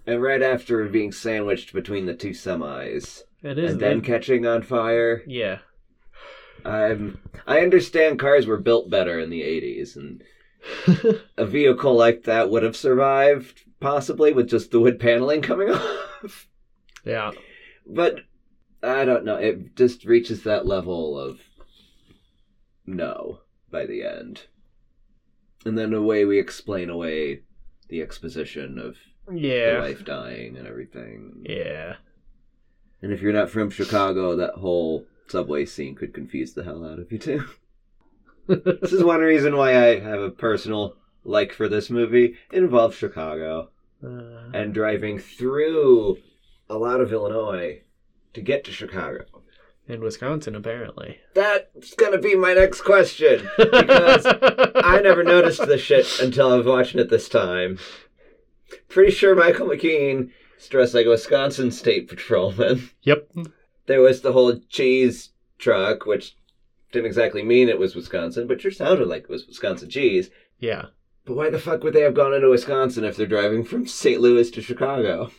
And 0.07 0.21
right 0.21 0.41
after 0.41 0.83
being 0.85 1.11
sandwiched 1.11 1.73
between 1.73 2.07
the 2.07 2.15
two 2.15 2.31
semis 2.31 3.21
It 3.43 3.59
is. 3.59 3.73
and 3.73 3.79
then 3.79 4.01
catching 4.01 4.47
on 4.47 4.63
fire, 4.63 5.21
yeah. 5.27 5.59
I'm 6.65 7.19
I 7.45 7.59
understand 7.59 8.19
cars 8.19 8.47
were 8.47 8.57
built 8.57 8.89
better 8.89 9.19
in 9.19 9.29
the 9.29 9.41
80s 9.41 9.95
and 9.95 10.23
a 11.37 11.45
vehicle 11.45 11.93
like 11.95 12.23
that 12.23 12.49
would 12.49 12.63
have 12.63 12.75
survived 12.75 13.61
possibly 13.79 14.33
with 14.33 14.49
just 14.49 14.71
the 14.71 14.79
wood 14.79 14.99
paneling 14.99 15.41
coming 15.43 15.69
off. 15.71 16.47
yeah. 17.05 17.31
But 17.85 18.21
I 18.83 19.05
don't 19.05 19.25
know. 19.25 19.35
It 19.35 19.75
just 19.75 20.05
reaches 20.05 20.43
that 20.43 20.65
level 20.65 21.19
of 21.19 21.39
no 22.85 23.39
by 23.69 23.85
the 23.85 24.03
end. 24.03 24.43
And 25.65 25.77
then 25.77 25.91
the 25.91 26.01
way 26.01 26.25
we 26.25 26.39
explain 26.39 26.89
away 26.89 27.41
the 27.89 28.01
exposition 28.01 28.79
of 28.79 28.97
the 29.27 29.39
Yeah. 29.39 29.79
life 29.79 30.03
dying 30.03 30.57
and 30.57 30.67
everything. 30.67 31.45
Yeah. 31.47 31.97
And 33.01 33.11
if 33.11 33.21
you're 33.21 33.33
not 33.33 33.49
from 33.49 33.69
Chicago, 33.69 34.35
that 34.35 34.55
whole 34.55 35.05
subway 35.27 35.65
scene 35.65 35.95
could 35.95 36.13
confuse 36.13 36.53
the 36.53 36.63
hell 36.63 36.83
out 36.85 36.99
of 36.99 37.11
you 37.11 37.17
too. 37.19 37.43
this 38.47 38.91
is 38.91 39.03
one 39.03 39.21
reason 39.21 39.55
why 39.55 39.71
I 39.77 39.99
have 39.99 40.19
a 40.21 40.29
personal 40.31 40.97
like 41.23 41.53
for 41.53 41.67
this 41.69 41.89
movie. 41.89 42.35
It 42.51 42.57
involves 42.63 42.95
Chicago 42.97 43.69
Uh, 44.03 44.49
and 44.53 44.73
driving 44.73 45.19
through 45.19 46.17
a 46.67 46.75
lot 46.77 46.99
of 47.01 47.13
Illinois 47.13 47.81
to 48.33 48.41
get 48.41 48.63
to 48.65 48.71
Chicago. 48.71 49.25
in 49.87 49.99
Wisconsin, 50.01 50.55
apparently. 50.55 51.19
That's 51.33 51.93
gonna 51.95 52.17
be 52.19 52.35
my 52.35 52.53
next 52.53 52.81
question. 52.81 53.49
Because 53.57 54.25
I 54.25 55.01
never 55.03 55.23
noticed 55.23 55.65
this 55.67 55.81
shit 55.81 56.19
until 56.21 56.53
I 56.53 56.57
was 56.57 56.65
watching 56.65 56.99
it 57.01 57.09
this 57.09 57.27
time. 57.27 57.77
Pretty 58.87 59.11
sure 59.11 59.35
Michael 59.35 59.67
McKean 59.67 60.29
is 60.57 60.67
dressed 60.69 60.93
like 60.93 61.07
a 61.07 61.09
Wisconsin 61.09 61.71
State 61.71 62.07
Patrolman. 62.07 62.89
Yep. 63.03 63.31
There 63.87 64.01
was 64.01 64.21
the 64.21 64.31
whole 64.31 64.55
cheese 64.69 65.31
truck, 65.57 66.05
which 66.05 66.37
didn't 66.93 67.07
exactly 67.07 67.43
mean 67.43 67.67
it 67.67 67.79
was 67.79 67.95
Wisconsin, 67.95 68.47
but 68.47 68.61
sure 68.61 68.71
sounded 68.71 69.07
like 69.07 69.23
it 69.23 69.29
was 69.29 69.47
Wisconsin 69.47 69.89
cheese. 69.89 70.29
Yeah. 70.59 70.85
But 71.25 71.35
why 71.35 71.49
the 71.49 71.59
fuck 71.59 71.83
would 71.83 71.93
they 71.93 72.01
have 72.01 72.13
gone 72.13 72.33
into 72.33 72.49
Wisconsin 72.49 73.03
if 73.03 73.17
they're 73.17 73.25
driving 73.27 73.63
from 73.63 73.87
St. 73.87 74.21
Louis 74.21 74.49
to 74.51 74.61
Chicago? 74.61 75.31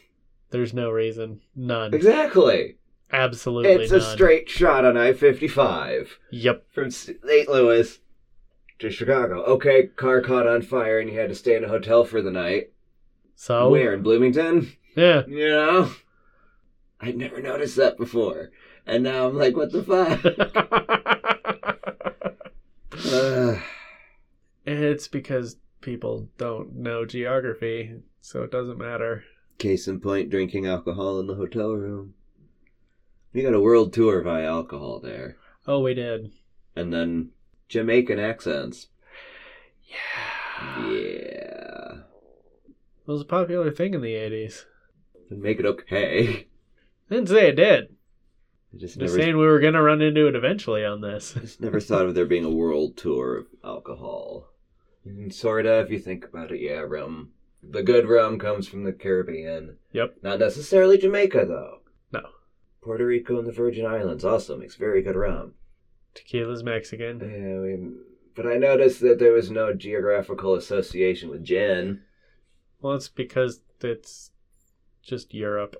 There's 0.50 0.74
no 0.74 0.90
reason. 0.90 1.40
None. 1.57 1.94
Exactly. 1.94 2.76
Absolutely 3.12 3.70
It's 3.72 3.92
a 3.92 4.01
straight 4.01 4.48
shot 4.48 4.85
on 4.85 4.96
I 4.96 5.12
55 5.12 6.18
Yep. 6.31 6.66
from 6.70 6.90
St. 6.90 7.22
Louis 7.48 7.98
to 8.79 8.90
Chicago. 8.90 9.42
Okay, 9.44 9.88
car 9.88 10.20
caught 10.22 10.46
on 10.46 10.62
fire 10.62 10.98
and 10.98 11.11
you 11.11 11.18
had 11.18 11.29
to 11.29 11.35
stay 11.35 11.57
in 11.57 11.64
a 11.64 11.68
hotel 11.68 12.05
for 12.05 12.22
the 12.22 12.31
night. 12.31 12.72
So 13.35 13.68
Where? 13.70 13.92
In 13.94 14.03
Bloomington? 14.03 14.72
yeah. 14.96 15.22
You 15.27 15.48
know? 15.51 15.92
I'd 17.01 17.16
never 17.16 17.40
noticed 17.42 17.77
that 17.77 17.98
before. 17.98 18.51
And 18.87 19.03
now 19.03 19.27
I'm 19.29 19.37
like, 19.37 19.57
what 19.57 19.72
the 19.72 19.83
fuck? 19.83 20.25
Ugh. 23.12 23.59
Uh, 24.64 24.70
it's 24.70 25.09
because 25.09 25.57
people 25.81 26.29
don't 26.38 26.75
know 26.77 27.05
geography, 27.05 27.96
so 28.20 28.42
it 28.42 28.51
doesn't 28.51 28.79
matter. 28.79 29.25
Case 29.59 29.88
in 29.88 30.01
point, 30.01 30.31
drinking 30.31 30.66
alcohol 30.66 31.18
in 31.20 31.27
the 31.27 31.35
hotel 31.35 31.72
room. 31.72 32.14
We 33.32 33.42
got 33.42 33.54
a 33.54 33.60
world 33.60 33.92
tour 33.92 34.22
via 34.22 34.46
alcohol 34.46 35.00
there. 35.00 35.36
Oh, 35.66 35.80
we 35.80 35.94
did. 35.94 36.32
And 36.76 36.92
then 36.92 37.30
Jamaican 37.68 38.18
accents. 38.18 38.88
Yeah. 39.84 40.86
Yeah. 40.86 41.92
It 43.06 43.10
was 43.10 43.22
a 43.22 43.26
popular 43.26 43.70
thing 43.70 43.94
in 43.94 44.00
the 44.00 44.14
80s. 44.14 44.64
And 45.30 45.40
make 45.42 45.58
it 45.58 45.66
okay. 45.66 46.46
Didn't 47.10 47.28
say 47.28 47.48
it 47.48 47.56
did. 47.56 47.96
I 48.74 48.78
just 48.78 48.98
Just 48.98 48.98
never, 48.98 49.12
saying 49.12 49.36
we 49.36 49.46
were 49.46 49.60
going 49.60 49.74
to 49.74 49.82
run 49.82 50.00
into 50.00 50.28
it 50.28 50.34
eventually 50.34 50.84
on 50.84 51.00
this. 51.00 51.32
just 51.40 51.60
never 51.60 51.80
thought 51.80 52.06
of 52.06 52.14
there 52.14 52.26
being 52.26 52.44
a 52.44 52.50
world 52.50 52.96
tour 52.96 53.36
of 53.38 53.46
alcohol. 53.64 54.48
Mm, 55.06 55.32
Sorta, 55.32 55.80
if 55.80 55.90
you 55.90 55.98
think 55.98 56.24
about 56.24 56.52
it, 56.52 56.60
yeah, 56.60 56.78
rum. 56.78 57.32
The 57.62 57.82
good 57.82 58.08
rum 58.08 58.38
comes 58.38 58.66
from 58.68 58.84
the 58.84 58.92
Caribbean. 58.92 59.76
Yep. 59.92 60.16
Not 60.22 60.38
necessarily 60.38 60.98
Jamaica, 60.98 61.44
though. 61.46 61.80
No. 62.12 62.28
Puerto 62.82 63.06
Rico 63.06 63.38
and 63.38 63.46
the 63.46 63.52
Virgin 63.52 63.86
Islands 63.86 64.24
also 64.24 64.56
makes 64.56 64.74
very 64.74 65.02
good 65.02 65.16
rum. 65.16 65.54
Tequila's 66.14 66.64
Mexican. 66.64 67.20
Yeah, 67.20 67.60
we, 67.60 67.78
but 68.34 68.46
I 68.46 68.56
noticed 68.56 69.00
that 69.00 69.18
there 69.18 69.32
was 69.32 69.50
no 69.50 69.72
geographical 69.72 70.54
association 70.54 71.30
with 71.30 71.44
gin. 71.44 72.02
Well, 72.80 72.94
it's 72.94 73.08
because 73.08 73.60
it's 73.80 74.32
just 75.02 75.32
Europe. 75.32 75.76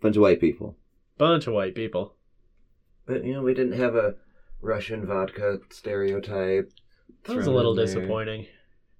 Bunch 0.00 0.16
of 0.16 0.22
white 0.22 0.40
people. 0.40 0.76
Bunch 1.18 1.46
of 1.46 1.52
white 1.52 1.74
people. 1.74 2.14
But, 3.06 3.24
you 3.24 3.34
know, 3.34 3.42
we 3.42 3.54
didn't 3.54 3.78
have 3.78 3.94
a 3.94 4.14
Russian 4.62 5.06
vodka 5.06 5.58
stereotype. 5.70 6.72
That 7.24 7.36
was 7.36 7.46
a 7.46 7.52
little 7.52 7.74
disappointing. 7.74 8.46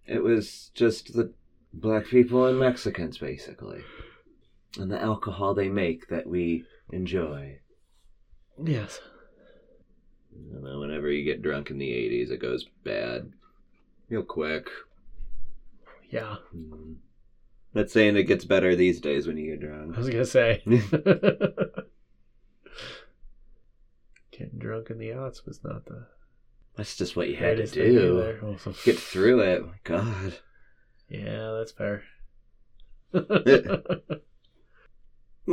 It 0.06 0.22
was 0.22 0.70
just 0.74 1.14
the 1.14 1.32
black 1.72 2.06
people 2.06 2.46
and 2.46 2.58
Mexicans, 2.58 3.18
basically. 3.18 3.82
And 4.78 4.90
the 4.90 5.00
alcohol 5.00 5.54
they 5.54 5.68
make 5.68 6.08
that 6.08 6.26
we 6.26 6.64
enjoy. 6.92 7.58
Yes. 8.62 9.00
You 10.30 10.60
know, 10.60 10.78
whenever 10.80 11.10
you 11.10 11.24
get 11.24 11.42
drunk 11.42 11.70
in 11.70 11.78
the 11.78 11.90
80s, 11.90 12.30
it 12.30 12.40
goes 12.40 12.66
bad. 12.84 13.32
Real 14.08 14.22
quick. 14.22 14.68
Yeah. 16.10 16.36
Mm. 16.54 16.96
Not 17.74 17.90
saying 17.90 18.16
it 18.16 18.24
gets 18.24 18.44
better 18.44 18.76
these 18.76 19.00
days 19.00 19.26
when 19.26 19.38
you 19.38 19.50
get 19.50 19.60
drunk. 19.60 19.96
I 19.96 19.98
was 19.98 20.08
to 20.10 20.26
say. 20.26 20.62
Getting 24.30 24.58
drunk 24.58 24.90
in 24.90 24.98
the 24.98 25.06
yachts 25.08 25.46
was 25.46 25.64
not 25.64 25.86
the 25.86 26.06
That's 26.76 26.96
just 26.96 27.16
what 27.16 27.28
you 27.28 27.36
had 27.36 27.56
to 27.58 27.66
do. 27.66 28.38
Get 28.84 28.98
through 28.98 29.40
it. 29.40 29.62
God. 29.84 30.38
Yeah, 31.08 31.52
that's 31.58 31.72
fair. 31.72 32.02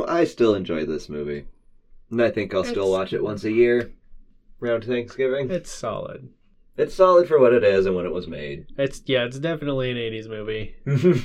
Well, 0.00 0.08
I 0.08 0.24
still 0.24 0.54
enjoy 0.54 0.86
this 0.86 1.10
movie. 1.10 1.44
And 2.10 2.22
I 2.22 2.30
think 2.30 2.54
I'll 2.54 2.64
still 2.64 2.90
watch 2.90 3.12
it 3.12 3.22
once 3.22 3.44
a 3.44 3.52
year 3.52 3.92
around 4.62 4.84
Thanksgiving. 4.84 5.50
it's 5.50 5.70
solid. 5.70 6.30
It's 6.78 6.94
solid 6.94 7.28
for 7.28 7.38
what 7.38 7.52
it 7.52 7.62
is 7.62 7.84
and 7.84 7.94
when 7.94 8.06
it 8.06 8.12
was 8.12 8.26
made. 8.26 8.66
It's 8.78 9.02
yeah, 9.04 9.24
it's 9.24 9.38
definitely 9.38 9.90
an 9.90 9.98
'80s 9.98 10.28
movie. 10.28 10.74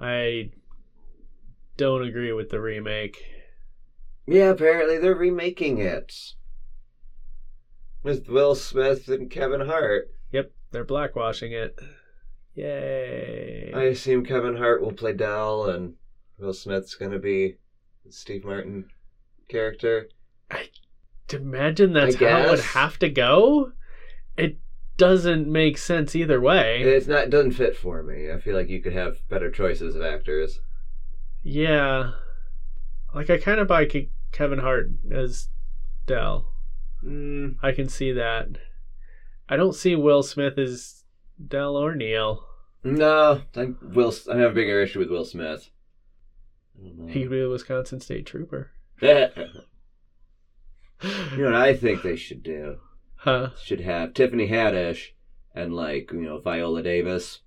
I 0.00 0.50
don't 1.78 2.06
agree 2.06 2.32
with 2.32 2.50
the 2.50 2.60
remake. 2.60 3.24
yeah, 4.26 4.50
apparently 4.50 4.98
they're 4.98 5.14
remaking 5.14 5.78
it. 5.78 6.12
With 8.02 8.28
Will 8.28 8.54
Smith 8.54 9.08
and 9.08 9.30
Kevin 9.30 9.62
Hart. 9.62 10.10
Yep, 10.30 10.52
they're 10.72 10.84
blackwashing 10.84 11.52
it. 11.52 11.78
Yay! 12.54 13.72
I 13.74 13.84
assume 13.84 14.26
Kevin 14.26 14.56
Hart 14.58 14.82
will 14.82 14.92
play 14.92 15.14
Dell 15.14 15.64
and 15.64 15.94
Will 16.38 16.52
Smith's 16.52 16.94
gonna 16.94 17.18
be 17.18 17.56
the 18.04 18.12
Steve 18.12 18.44
Martin 18.44 18.88
character. 19.48 20.08
I 20.50 20.68
imagine 21.32 21.92
that's 21.92 22.20
I 22.20 22.30
how 22.30 22.38
it 22.46 22.50
would 22.50 22.60
have 22.60 22.98
to 23.00 23.08
go, 23.08 23.72
it 24.36 24.58
doesn't 24.96 25.50
make 25.50 25.78
sense 25.78 26.14
either 26.14 26.40
way. 26.40 26.82
It's 26.82 27.06
not 27.06 27.24
it 27.24 27.30
doesn't 27.30 27.52
fit 27.52 27.76
for 27.76 28.02
me. 28.02 28.30
I 28.30 28.38
feel 28.38 28.56
like 28.56 28.68
you 28.68 28.80
could 28.80 28.92
have 28.92 29.16
better 29.28 29.50
choices 29.50 29.94
of 29.96 30.02
actors. 30.02 30.60
yeah, 31.42 32.12
like 33.14 33.30
I 33.30 33.38
kind 33.38 33.60
of 33.60 33.68
buy 33.68 33.88
Kevin 34.32 34.58
Hart 34.58 34.90
as 35.10 35.48
Dell. 36.06 36.52
Mm, 37.04 37.56
I 37.62 37.72
can 37.72 37.88
see 37.88 38.12
that. 38.12 38.58
I 39.48 39.56
don't 39.56 39.74
see 39.74 39.94
Will 39.94 40.22
Smith 40.22 40.58
as 40.58 41.04
Dell 41.44 41.76
or 41.76 41.94
Neil. 41.94 42.46
no, 42.84 43.42
I 43.54 43.68
Will. 43.82 44.12
I 44.30 44.38
have 44.38 44.52
a 44.52 44.54
bigger 44.54 44.82
issue 44.82 44.98
with 44.98 45.10
Will 45.10 45.24
Smith. 45.24 45.70
I. 46.78 47.10
He'd 47.10 47.30
be 47.30 47.40
a 47.40 47.48
Wisconsin 47.48 48.00
State 48.00 48.26
Trooper. 48.26 48.70
you 49.00 49.08
know 51.36 51.44
what 51.44 51.54
I 51.54 51.74
think 51.74 52.02
they 52.02 52.16
should 52.16 52.42
do? 52.42 52.76
Huh? 53.16 53.50
Should 53.62 53.80
have 53.80 54.14
Tiffany 54.14 54.48
Haddish 54.48 55.08
and 55.54 55.74
like 55.74 56.10
you 56.12 56.22
know 56.22 56.38
Viola 56.38 56.82
Davis, 56.82 57.40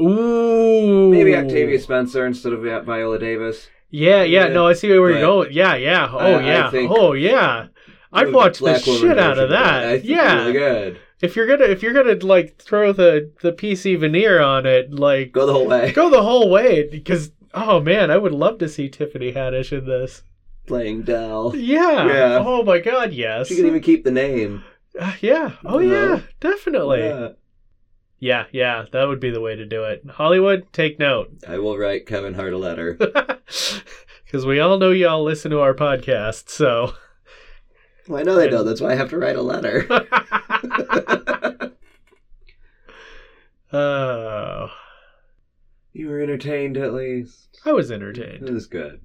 Ooh. 0.00 1.10
maybe 1.10 1.36
Octavia 1.36 1.78
Spencer 1.78 2.26
instead 2.26 2.52
of 2.52 2.62
Viola 2.84 3.18
Davis. 3.18 3.68
Yeah, 3.90 4.22
yeah. 4.22 4.46
Yeah, 4.46 4.52
No, 4.54 4.66
I 4.68 4.72
see 4.72 4.88
where 4.88 5.10
you're 5.10 5.20
going. 5.20 5.52
Yeah, 5.52 5.74
yeah. 5.74 6.08
Oh, 6.10 6.18
I- 6.18 6.30
I 6.40 6.46
yeah. 6.46 6.70
think 6.70 6.90
oh, 6.90 7.12
yeah. 7.12 7.66
I'd 8.12 8.32
watch 8.32 8.58
the 8.58 8.78
shit 8.78 9.18
out 9.18 9.38
of 9.38 9.50
that. 9.50 9.84
I 9.84 9.98
think 9.98 10.08
yeah. 10.10 10.34
really 10.40 10.52
good. 10.52 11.00
If 11.22 11.36
you're 11.36 11.46
gonna, 11.46 11.64
if 11.64 11.82
you're 11.82 11.92
gonna 11.92 12.14
like 12.26 12.58
throw 12.58 12.92
the 12.92 13.30
the 13.42 13.52
PC 13.52 13.98
veneer 13.98 14.40
on 14.40 14.66
it, 14.66 14.92
like 14.92 15.32
Go 15.32 15.46
the 15.46 15.52
whole 15.52 15.66
way. 15.68 15.92
go 15.92 16.10
the 16.10 16.22
whole 16.22 16.50
way 16.50 16.88
because 16.88 17.30
oh 17.54 17.80
man, 17.80 18.10
I 18.10 18.16
would 18.16 18.32
love 18.32 18.58
to 18.58 18.68
see 18.68 18.88
Tiffany 18.88 19.32
Haddish 19.32 19.76
in 19.76 19.86
this. 19.86 20.22
Playing 20.66 21.02
Dell. 21.02 21.54
Yeah. 21.56 22.06
Yeah. 22.06 22.42
Oh 22.44 22.62
my 22.62 22.78
god, 22.78 23.12
yes. 23.12 23.48
She 23.48 23.56
can 23.56 23.66
even 23.66 23.80
keep 23.80 24.04
the 24.04 24.10
name. 24.10 24.64
Uh, 24.98 25.14
yeah. 25.20 25.52
Oh 25.64 25.78
You 25.78 25.92
yeah, 25.92 26.20
definitely. 26.40 27.00
Yeah. 27.00 27.28
Yeah, 28.18 28.44
yeah, 28.52 28.84
that 28.92 29.08
would 29.08 29.18
be 29.18 29.30
the 29.30 29.40
way 29.40 29.56
to 29.56 29.66
do 29.66 29.82
it. 29.82 30.04
Hollywood, 30.08 30.72
take 30.72 30.96
note. 31.00 31.32
I 31.48 31.58
will 31.58 31.76
write 31.76 32.06
Kevin 32.06 32.34
Hart 32.34 32.52
a 32.52 32.58
letter. 32.58 32.96
Because 34.32 34.46
we 34.46 34.60
all 34.60 34.78
know 34.78 34.92
y'all 34.92 35.22
listen 35.22 35.50
to 35.50 35.60
our 35.60 35.74
podcast, 35.74 36.48
so. 36.48 36.94
Well, 38.08 38.18
I 38.18 38.22
know 38.22 38.34
they 38.34 38.48
don't. 38.48 38.64
That's 38.64 38.80
why 38.80 38.92
I 38.92 38.94
have 38.94 39.10
to 39.10 39.18
write 39.18 39.36
a 39.36 39.42
letter. 39.42 39.86
oh, 43.74 44.70
you 45.92 46.08
were 46.08 46.20
entertained 46.20 46.76
at 46.76 46.94
least. 46.94 47.60
I 47.64 47.72
was 47.72 47.90
entertained. 47.90 48.48
It 48.48 48.52
was 48.52 48.66
good. 48.66 49.00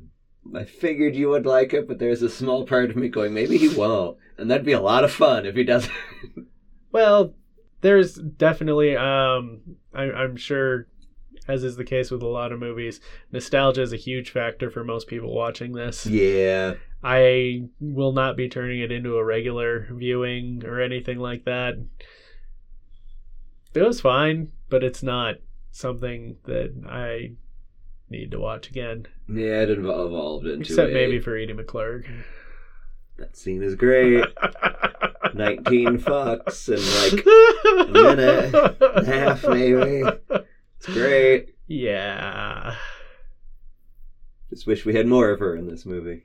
I 0.56 0.64
figured 0.64 1.16
you 1.16 1.30
would 1.30 1.46
like 1.46 1.74
it, 1.74 1.88
but 1.88 2.00
there's 2.00 2.22
a 2.22 2.30
small 2.30 2.66
part 2.66 2.90
of 2.90 2.96
me 2.96 3.10
going, 3.10 3.34
maybe 3.34 3.58
he 3.58 3.68
won't. 3.68 4.18
And 4.38 4.50
that'd 4.50 4.66
be 4.66 4.72
a 4.72 4.80
lot 4.80 5.04
of 5.04 5.12
fun 5.12 5.46
if 5.46 5.56
he 5.56 5.64
doesn't. 5.64 5.94
Well, 6.90 7.34
there's 7.82 8.16
definitely, 8.16 8.96
um, 8.96 9.60
I, 9.94 10.04
I'm 10.04 10.38
sure, 10.38 10.88
as 11.48 11.64
is 11.64 11.76
the 11.76 11.84
case 11.84 12.10
with 12.10 12.24
a 12.24 12.28
lot 12.28 12.52
of 12.54 12.60
movies, 12.60 13.02
nostalgia 13.32 13.82
is 13.82 13.92
a 13.94 13.98
huge 13.98 14.32
factor 14.32 14.72
for 14.72 14.84
most 14.86 15.08
people 15.08 15.36
watching 15.36 15.74
this. 15.74 16.06
yeah. 16.06 16.76
I 17.04 17.68
will 17.80 18.14
not 18.14 18.38
be 18.38 18.50
turning 18.50 18.80
it 18.80 18.92
into 18.92 19.18
a 19.18 19.24
regular 19.24 19.88
viewing 19.92 20.64
or 20.66 20.82
anything 20.82 21.20
like 21.20 21.44
that. 21.46 21.76
It 23.76 23.82
was 23.84 24.02
fine, 24.02 24.52
but 24.70 24.84
it's 24.84 25.04
not 25.04 25.36
something 25.78 26.38
that 26.46 26.74
I 26.90 27.32
need 28.10 28.32
to 28.32 28.40
watch 28.40 28.70
again. 28.70 29.06
Yeah, 29.30 29.62
it 29.64 29.70
evol- 29.80 30.08
evolved 30.08 30.48
into 30.48 30.62
Except 30.62 30.90
a- 30.90 30.94
maybe 30.94 31.20
for 31.20 31.36
Edie 31.36 31.54
McClurg. 31.54 32.06
That 33.18 33.36
scene 33.36 33.62
is 33.64 33.76
great. 33.76 34.24
19 35.34 36.00
fucks 36.00 36.70
in 36.70 36.82
like 37.14 37.26
a 37.90 37.92
minute 37.92 38.56
and 38.96 39.08
a 39.08 39.12
half, 39.12 39.44
maybe. 39.48 40.04
It's 40.78 40.86
great. 40.86 41.56
Yeah. 41.68 42.76
Just 44.50 44.68
wish 44.68 44.86
we 44.86 44.96
had 44.96 45.08
more 45.08 45.30
of 45.32 45.40
her 45.40 45.56
in 45.56 45.68
this 45.68 45.86
movie. 45.86 46.24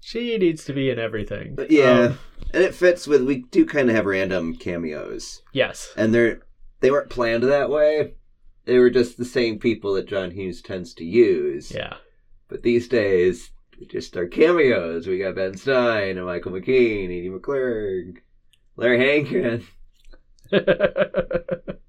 She 0.00 0.36
needs 0.36 0.64
to 0.64 0.72
be 0.72 0.90
in 0.90 0.98
everything. 0.98 1.54
But 1.54 1.70
yeah. 1.70 1.90
Um, 2.00 2.18
And 2.52 2.62
it 2.62 2.74
fits 2.74 3.06
with, 3.06 3.22
we 3.22 3.42
do 3.50 3.64
kind 3.64 3.88
of 3.88 3.96
have 3.96 4.04
random 4.06 4.56
cameos. 4.56 5.42
yes. 5.52 5.92
And 5.96 6.12
they're, 6.14 6.40
they 6.80 6.90
weren't 6.90 7.08
planned 7.10 7.44
that 7.44 7.70
way. 7.70 8.14
They 8.64 8.78
were 8.78 8.90
just 8.90 9.18
the 9.18 9.24
same 9.24 9.58
people 9.58 9.94
that 9.94 10.06
John 10.06 10.30
Hughes 10.30 10.62
tends 10.62 10.94
to 10.94 11.04
use. 11.04 11.72
Yeah. 11.72 11.94
But 12.48 12.62
these 12.62 12.86
days, 12.88 13.50
they 13.78 13.86
just 13.86 14.16
are 14.16 14.26
cameos. 14.28 15.06
We 15.06 15.18
got 15.18 15.34
Ben 15.34 15.56
Stein 15.56 16.16
and 16.16 16.26
Michael 16.26 16.52
McKean, 16.52 17.06
Edie 17.06 17.30
McClurg, 17.30 18.18
Larry 18.76 18.98
Hankin. 18.98 19.64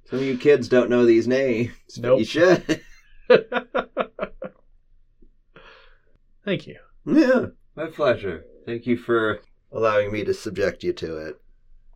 Some 0.05 0.19
of 0.19 0.21
you 0.21 0.38
kids 0.38 0.67
don't 0.67 0.89
know 0.89 1.05
these 1.05 1.27
names. 1.27 1.71
Nope. 1.97 2.19
You 2.19 2.25
should. 2.25 2.81
Thank 6.45 6.67
you. 6.67 6.77
Yeah, 7.05 7.47
my 7.75 7.88
pleasure. 7.88 8.45
Thank 8.65 8.86
you 8.86 8.97
for 8.97 9.41
allowing 9.71 10.12
me 10.12 10.23
to 10.23 10.33
subject 10.33 10.83
you 10.83 10.93
to 10.93 11.17
it. 11.17 11.36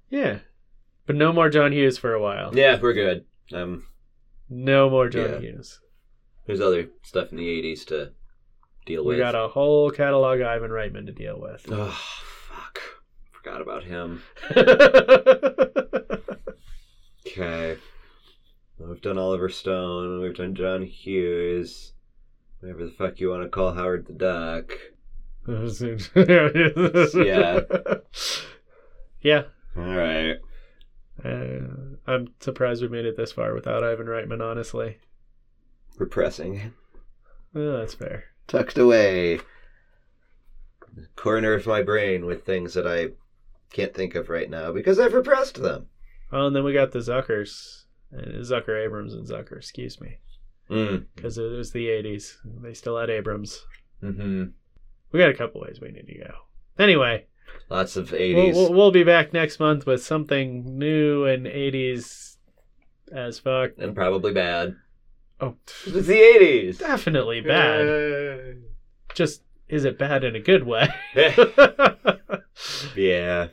Yeah. 0.09 0.39
But 1.05 1.15
no 1.15 1.31
more 1.31 1.49
John 1.49 1.71
Hughes 1.71 1.97
for 1.97 2.13
a 2.13 2.21
while. 2.21 2.55
Yeah, 2.55 2.79
we're 2.81 2.93
good. 2.93 3.25
Um, 3.53 3.83
No 4.49 4.89
more 4.89 5.09
John 5.09 5.31
Yeah. 5.33 5.39
Hughes. 5.39 5.79
there's 6.45 6.61
other 6.61 6.87
stuff 7.03 7.31
in 7.31 7.37
the 7.37 7.47
'80s 7.47 7.85
to 7.87 8.11
deal 8.85 9.03
We 9.03 9.07
with. 9.09 9.17
We 9.17 9.21
got 9.23 9.35
a 9.35 9.47
whole 9.49 9.91
catalog 9.91 10.39
of 10.39 10.47
Ivan 10.47 10.71
Reitman 10.71 11.05
to 11.07 11.11
deal 11.11 11.39
with. 11.39 11.65
Oh, 11.71 11.91
fuck. 12.49 12.79
Forgot 13.31 13.61
about 13.61 13.83
him. 13.83 14.23
Okay. 17.27 17.77
We've 18.79 19.01
done 19.01 19.17
Oliver 19.17 19.49
Stone. 19.49 20.21
We've 20.21 20.35
done 20.35 20.55
John 20.55 20.81
Hughes. 20.83 21.93
Whatever 22.61 22.85
the 22.85 22.91
fuck 22.91 23.19
you 23.19 23.29
want 23.29 23.43
to 23.43 23.49
call 23.49 23.73
Howard 23.73 24.07
the 24.07 24.13
Duck. 24.13 24.71
yeah. 27.15 27.59
Yeah. 29.21 29.43
All 29.75 29.83
right. 29.95 30.37
Uh, 31.27 32.11
I'm 32.11 32.33
surprised 32.39 32.81
we 32.81 32.87
made 32.87 33.05
it 33.05 33.17
this 33.17 33.31
far 33.31 33.53
without 33.53 33.83
Ivan 33.83 34.07
Reitman, 34.07 34.41
honestly. 34.41 34.97
Repressing. 35.97 36.73
Oh, 37.55 37.77
that's 37.79 37.93
fair. 37.93 38.25
Tucked 38.47 38.77
away. 38.77 39.39
Corner 41.15 41.53
of 41.53 41.67
my 41.67 41.81
brain 41.81 42.25
with 42.25 42.45
things 42.45 42.73
that 42.75 42.87
I 42.87 43.09
can't 43.71 43.93
think 43.93 44.15
of 44.15 44.29
right 44.29 44.49
now 44.49 44.71
because 44.71 44.99
I've 44.99 45.13
repressed 45.13 45.61
them. 45.61 45.87
Oh, 46.31 46.47
and 46.47 46.55
then 46.55 46.63
we 46.63 46.73
got 46.73 46.91
the 46.91 46.99
Zuckers. 46.99 47.83
Uh, 48.15 48.39
Zucker 48.41 48.83
Abrams 48.83 49.13
and 49.13 49.27
Zucker, 49.27 49.57
excuse 49.57 49.99
me. 49.99 50.17
Mm. 50.69 51.05
Because 51.15 51.37
it 51.37 51.43
was 51.43 51.71
the 51.71 51.87
80s. 51.87 52.35
They 52.61 52.73
still 52.73 52.97
had 52.97 53.09
Abrams. 53.09 53.65
hmm 54.01 54.45
We 55.11 55.19
got 55.19 55.29
a 55.29 55.33
couple 55.35 55.61
ways 55.61 55.79
we 55.81 55.91
need 55.91 56.07
to 56.07 56.17
go. 56.19 56.33
Anyway, 56.79 57.25
Lots 57.69 57.97
of 57.97 58.09
80s. 58.11 58.53
we'll, 58.53 58.73
we'll 58.73 58.91
be 58.91 59.03
back 59.03 59.33
next 59.33 59.59
month 59.59 59.85
with 59.85 60.03
something 60.03 60.77
new 60.77 61.25
and 61.25 61.45
80s 61.45 62.37
as 63.11 63.39
fuck. 63.39 63.71
and 63.77 63.93
probably 63.95 64.33
bad. 64.33 64.75
Oh, 65.41 65.55
It's 65.85 66.07
the 66.07 66.13
80s. 66.13 66.79
definitely 66.79 67.41
bad. 67.41 68.57
Just, 69.13 69.43
is 69.69 69.83
it 69.85 69.97
bad 69.99 70.23
in 70.23 70.35
a 70.35 70.39
good 70.39 70.63
way? 70.65 70.87
yeah. 72.95 73.47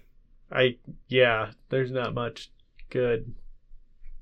I, 0.51 0.77
yeah, 1.09 1.51
there's 1.71 1.91
not 1.91 2.15
much 2.15 2.51
good, 2.91 3.35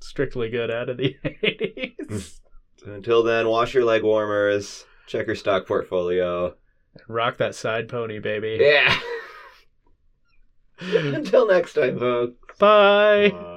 strictly 0.01 0.49
good 0.49 0.71
out 0.71 0.89
of 0.89 0.97
the 0.97 1.17
80s. 1.25 2.39
Until 2.87 3.23
then, 3.23 3.47
wash 3.49 3.75
your 3.75 3.85
leg 3.85 4.03
warmers. 4.03 4.85
Check 5.07 5.27
your 5.27 5.37
stock 5.37 5.67
portfolio. 5.67 6.55
Rock 7.09 7.37
that 7.37 7.55
side 7.55 7.89
pony, 7.89 8.19
baby. 8.19 8.59
Yeah. 8.61 8.99
Until 10.91 11.47
next 11.47 11.75
time, 11.75 11.99
folks. 11.99 12.59
Bye. 12.59 13.31
Bye. 13.31 13.49